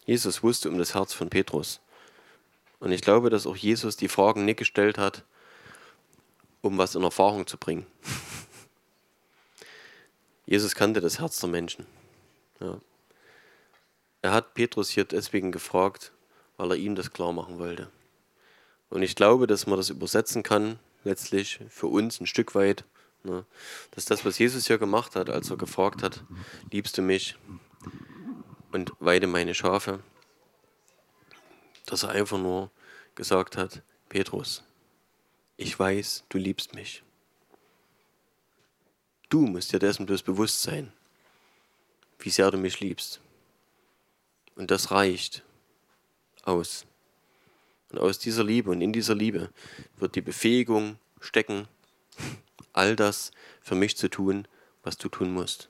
Jesus 0.05 0.42
wusste 0.42 0.68
um 0.68 0.79
das 0.79 0.94
Herz 0.94 1.12
von 1.12 1.31
Petrus. 1.31 1.81
Und 2.81 2.92
ich 2.92 3.02
glaube, 3.02 3.31
dass 3.31 3.46
auch 3.46 3.57
Jesus 3.57 3.96
die 3.96 4.09
Fragen 4.09 4.44
nicht 4.44 4.59
gestellt 4.59 4.98
hat, 4.98 5.24
um 6.61 6.76
was 6.76 6.94
in 6.94 7.02
Erfahrung 7.02 7.46
zu 7.46 7.57
bringen. 7.57 7.87
Jesus 10.46 10.74
kannte 10.74 11.00
das 11.00 11.18
Herz 11.18 11.40
der 11.40 11.48
Menschen. 11.48 11.87
Ja. 12.61 12.81
Er 14.27 14.33
hat 14.33 14.55
Petrus 14.55 14.91
hier 14.91 15.05
deswegen 15.05 15.53
gefragt, 15.53 16.11
weil 16.57 16.73
er 16.73 16.77
ihm 16.77 16.97
das 16.97 17.12
klar 17.12 17.33
machen 17.33 17.61
wollte. 17.61 17.93
Und 18.91 19.03
ich 19.03 19.15
glaube, 19.15 19.47
dass 19.47 19.69
man 19.69 19.77
das 19.77 19.89
übersetzen 19.89 20.43
kann, 20.43 20.81
letztlich 21.05 21.61
für 21.69 21.87
uns 21.87 22.21
ein 22.21 22.27
Stück 22.27 22.57
weit, 22.57 22.83
ne, 23.23 23.47
dass 23.93 24.05
das, 24.05 24.25
was 24.25 24.41
Jesus 24.41 24.67
hier 24.67 24.79
gemacht 24.79 25.15
hat, 25.15 25.31
als 25.31 25.49
er 25.51 25.57
gefragt 25.57 26.03
hat, 26.03 26.25
liebst 26.73 26.99
du 26.99 27.03
mich 27.03 27.37
und 28.73 28.93
weide 28.99 29.29
meine 29.29 29.55
Schafe, 29.55 30.01
dass 31.85 32.03
er 32.03 32.09
einfach 32.09 32.39
nur 32.39 32.73
gesagt 33.15 33.57
hat, 33.57 33.83
Petrus, 34.09 34.65
ich 35.57 35.79
weiß, 35.79 36.25
du 36.31 36.39
liebst 36.39 36.75
mich. 36.75 37.05
Du 39.29 39.43
musst 39.43 39.73
dir 39.73 39.79
dessen 39.79 40.05
bloß 40.05 40.25
bewusst 40.25 40.62
sein, 40.62 40.93
wie 42.19 42.31
sehr 42.31 42.51
du 42.51 42.59
mich 42.59 42.81
liebst. 42.81 43.21
Und 44.57 44.71
das 44.71 44.90
reicht 44.90 45.45
aus. 46.42 46.87
Und 47.90 47.99
aus 47.99 48.19
dieser 48.19 48.42
Liebe 48.42 48.71
und 48.71 48.81
in 48.81 48.92
dieser 48.92 49.14
Liebe 49.14 49.51
wird 49.97 50.16
die 50.16 50.23
Befähigung 50.23 50.99
stecken, 51.21 51.69
all 52.73 52.97
das 52.97 53.31
für 53.61 53.75
mich 53.75 53.97
zu 53.97 54.09
tun, 54.09 54.49
was 54.83 54.97
du 54.97 55.09
tun 55.09 55.33
musst. 55.33 55.69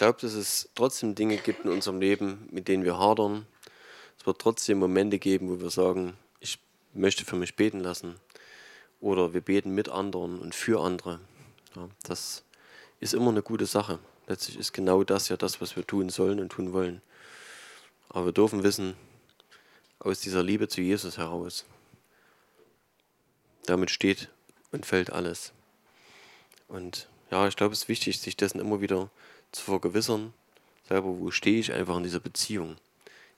Glaube, 0.00 0.18
dass 0.22 0.32
es 0.32 0.70
trotzdem 0.74 1.14
Dinge 1.14 1.36
gibt 1.36 1.66
in 1.66 1.70
unserem 1.70 2.00
Leben, 2.00 2.48
mit 2.50 2.68
denen 2.68 2.84
wir 2.84 2.98
hadern. 2.98 3.46
Es 4.18 4.24
wird 4.24 4.38
trotzdem 4.38 4.78
Momente 4.78 5.18
geben, 5.18 5.50
wo 5.50 5.60
wir 5.60 5.68
sagen, 5.68 6.16
ich 6.40 6.58
möchte 6.94 7.26
für 7.26 7.36
mich 7.36 7.54
beten 7.54 7.80
lassen. 7.80 8.16
Oder 9.02 9.34
wir 9.34 9.42
beten 9.42 9.74
mit 9.74 9.90
anderen 9.90 10.38
und 10.38 10.54
für 10.54 10.80
andere. 10.80 11.20
Ja, 11.76 11.86
das 12.02 12.44
ist 13.00 13.12
immer 13.12 13.28
eine 13.28 13.42
gute 13.42 13.66
Sache. 13.66 13.98
Letztlich 14.26 14.58
ist 14.58 14.72
genau 14.72 15.04
das 15.04 15.28
ja 15.28 15.36
das, 15.36 15.60
was 15.60 15.76
wir 15.76 15.86
tun 15.86 16.08
sollen 16.08 16.40
und 16.40 16.48
tun 16.48 16.72
wollen. 16.72 17.02
Aber 18.08 18.24
wir 18.24 18.32
dürfen 18.32 18.62
wissen, 18.62 18.96
aus 19.98 20.20
dieser 20.20 20.42
Liebe 20.42 20.66
zu 20.68 20.80
Jesus 20.80 21.18
heraus, 21.18 21.66
damit 23.66 23.90
steht 23.90 24.30
und 24.72 24.86
fällt 24.86 25.12
alles. 25.12 25.52
Und 26.68 27.06
ja, 27.30 27.46
ich 27.46 27.56
glaube, 27.56 27.74
es 27.74 27.82
ist 27.82 27.88
wichtig, 27.88 28.18
sich 28.18 28.38
dessen 28.38 28.60
immer 28.60 28.80
wieder 28.80 29.10
zu 29.52 29.62
vergewissern, 29.62 30.32
selber, 30.88 31.08
wo 31.18 31.30
stehe 31.30 31.60
ich 31.60 31.72
einfach 31.72 31.96
in 31.96 32.02
dieser 32.02 32.20
Beziehung? 32.20 32.76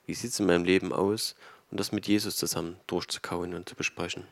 Wie 0.07 0.15
sieht 0.15 0.31
es 0.31 0.41
in 0.41 0.47
meinem 0.47 0.65
Leben 0.65 0.93
aus? 0.93 1.37
Und 1.71 1.81
das 1.81 1.93
mit 1.93 2.07
Jesus 2.07 2.37
zusammen 2.37 2.79
durchzukauen 2.87 3.55
und 3.55 3.69
zu 3.69 3.75
besprechen. 3.75 4.27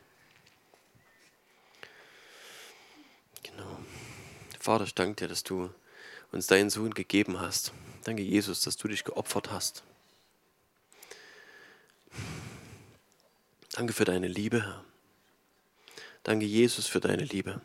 Genau. 3.42 3.78
Vater, 4.58 4.84
ich 4.84 4.94
danke 4.94 5.16
dir, 5.16 5.28
dass 5.28 5.42
du 5.42 5.70
uns 6.32 6.46
deinen 6.46 6.68
Sohn 6.68 6.92
gegeben 6.92 7.40
hast. 7.40 7.72
Danke, 8.04 8.22
Jesus, 8.22 8.60
dass 8.62 8.76
du 8.76 8.88
dich 8.88 9.04
geopfert 9.04 9.50
hast. 9.50 9.82
Danke 13.72 13.92
für 13.92 14.04
deine 14.04 14.28
Liebe, 14.28 14.62
Herr. 14.62 14.84
Danke, 16.22 16.44
Jesus, 16.44 16.86
für 16.86 17.00
deine 17.00 17.24
Liebe, 17.24 17.60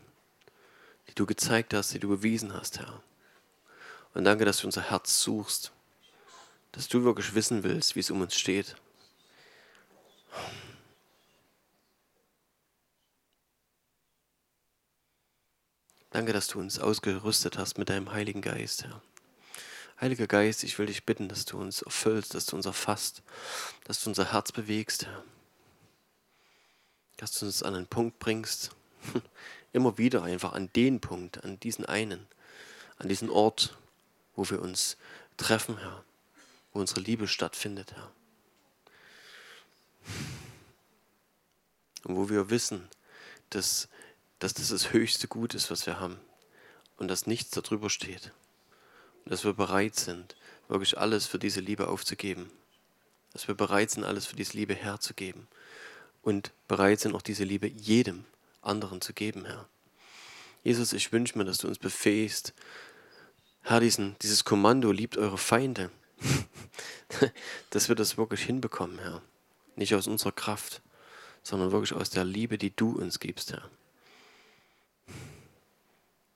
die 1.09 1.15
du 1.15 1.25
gezeigt 1.25 1.73
hast, 1.73 1.93
die 1.93 1.99
du 1.99 2.07
bewiesen 2.07 2.53
hast, 2.53 2.79
Herr. 2.79 3.01
Und 4.15 4.23
danke, 4.23 4.45
dass 4.45 4.59
du 4.59 4.67
unser 4.67 4.89
Herz 4.89 5.21
suchst, 5.21 5.73
dass 6.71 6.87
du 6.87 7.03
wirklich 7.03 7.35
wissen 7.35 7.63
willst, 7.63 7.95
wie 7.95 7.99
es 7.99 8.09
um 8.09 8.21
uns 8.21 8.33
steht. 8.33 8.75
Danke, 16.11 16.31
dass 16.31 16.47
du 16.47 16.59
uns 16.59 16.79
ausgerüstet 16.79 17.57
hast 17.57 17.77
mit 17.77 17.89
deinem 17.89 18.13
Heiligen 18.13 18.41
Geist, 18.41 18.85
Herr. 18.85 19.01
Heiliger 19.99 20.27
Geist, 20.27 20.63
ich 20.63 20.79
will 20.79 20.85
dich 20.85 21.05
bitten, 21.05 21.27
dass 21.27 21.43
du 21.43 21.59
uns 21.59 21.81
erfüllst, 21.81 22.35
dass 22.35 22.45
du 22.45 22.55
uns 22.55 22.65
erfasst, 22.65 23.21
dass 23.83 24.01
du 24.01 24.09
unser 24.09 24.31
Herz 24.31 24.53
bewegst, 24.53 25.07
Herr. 25.07 25.25
Dass 27.17 27.37
du 27.37 27.47
uns 27.47 27.63
an 27.63 27.75
einen 27.75 27.87
Punkt 27.87 28.19
bringst, 28.19 28.71
immer 29.73 29.97
wieder 29.97 30.23
einfach 30.23 30.53
an 30.53 30.71
den 30.71 31.01
Punkt, 31.01 31.43
an 31.43 31.59
diesen 31.59 31.85
einen, 31.85 32.25
an 32.97 33.09
diesen 33.09 33.29
Ort, 33.29 33.75
wo 34.35 34.49
wir 34.49 34.61
uns 34.61 34.97
treffen, 35.37 35.77
Herr, 35.77 36.03
wo 36.73 36.79
unsere 36.79 37.01
Liebe 37.01 37.27
stattfindet, 37.27 37.93
Herr. 37.93 38.11
Und 42.03 42.15
wo 42.15 42.29
wir 42.29 42.49
wissen, 42.49 42.87
dass, 43.49 43.87
dass 44.39 44.53
das 44.53 44.69
das 44.69 44.93
höchste 44.93 45.27
Gut 45.27 45.53
ist, 45.53 45.71
was 45.71 45.85
wir 45.85 45.99
haben 45.99 46.19
und 46.97 47.07
dass 47.07 47.27
nichts 47.27 47.51
darüber 47.51 47.89
steht. 47.89 48.31
Und 49.23 49.31
dass 49.31 49.43
wir 49.43 49.53
bereit 49.53 49.95
sind, 49.95 50.35
wirklich 50.67 50.97
alles 50.97 51.25
für 51.25 51.39
diese 51.39 51.59
Liebe 51.59 51.87
aufzugeben. 51.87 52.51
Dass 53.33 53.47
wir 53.47 53.55
bereit 53.55 53.91
sind, 53.91 54.03
alles 54.03 54.25
für 54.25 54.35
diese 54.35 54.55
Liebe 54.55 54.75
herzugeben. 54.75 55.47
Und 56.21 56.51
bereit 56.67 56.99
sind, 56.99 57.15
auch 57.15 57.21
diese 57.21 57.43
Liebe 57.43 57.67
jedem 57.67 58.25
anderen 58.61 59.01
zu 59.01 59.13
geben, 59.13 59.45
Herr. 59.45 59.67
Jesus, 60.63 60.93
ich 60.93 61.11
wünsche 61.11 61.37
mir, 61.37 61.45
dass 61.45 61.59
du 61.59 61.67
uns 61.67 61.77
befähigst, 61.77 62.53
Herr, 63.67 63.79
diesen, 63.79 64.15
dieses 64.21 64.45
Kommando, 64.45 64.91
liebt 64.91 65.17
eure 65.17 65.39
Feinde, 65.39 65.89
dass 67.71 67.89
wir 67.89 67.95
das 67.95 68.15
wirklich 68.15 68.43
hinbekommen, 68.43 68.99
Herr. 68.99 69.23
Nicht 69.75 69.95
aus 69.95 70.05
unserer 70.05 70.31
Kraft, 70.31 70.83
sondern 71.41 71.71
wirklich 71.71 71.93
aus 71.93 72.11
der 72.11 72.25
Liebe, 72.25 72.59
die 72.59 72.75
du 72.75 72.91
uns 72.91 73.19
gibst, 73.19 73.53
Herr. 73.53 73.67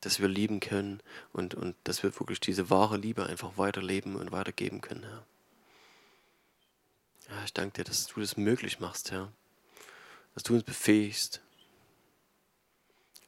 Dass 0.02 0.20
wir 0.20 0.28
lieben 0.28 0.60
können 0.60 1.04
und, 1.32 1.54
und 1.54 1.76
dass 1.84 2.02
wir 2.02 2.20
wirklich 2.20 2.40
diese 2.40 2.72
wahre 2.72 2.98
Liebe 2.98 3.28
einfach 3.28 3.60
weiterleben 3.60 4.16
und 4.16 4.32
weitergeben 4.32 4.82
können, 4.82 5.04
Herr. 5.04 5.24
Ja, 7.30 7.44
ich 7.46 7.54
danke 7.54 7.74
dir, 7.74 7.84
dass 7.84 8.08
du 8.08 8.22
das 8.22 8.38
möglich 8.38 8.80
machst, 8.80 9.12
Herr. 9.12 9.32
Dass 10.34 10.42
du 10.42 10.56
uns 10.56 10.64
befähigst, 10.64 11.42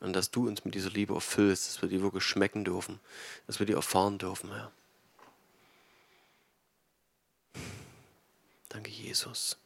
und 0.01 0.13
dass 0.13 0.31
du 0.31 0.47
uns 0.47 0.65
mit 0.65 0.75
dieser 0.75 0.89
Liebe 0.89 1.13
erfüllst, 1.13 1.67
dass 1.67 1.81
wir 1.81 1.89
die 1.89 2.01
wirklich 2.01 2.23
schmecken 2.23 2.65
dürfen, 2.65 2.99
dass 3.47 3.59
wir 3.59 3.65
die 3.65 3.73
erfahren 3.73 4.17
dürfen, 4.17 4.51
Herr. 4.51 4.71
Danke, 8.69 8.89
Jesus. 8.89 9.60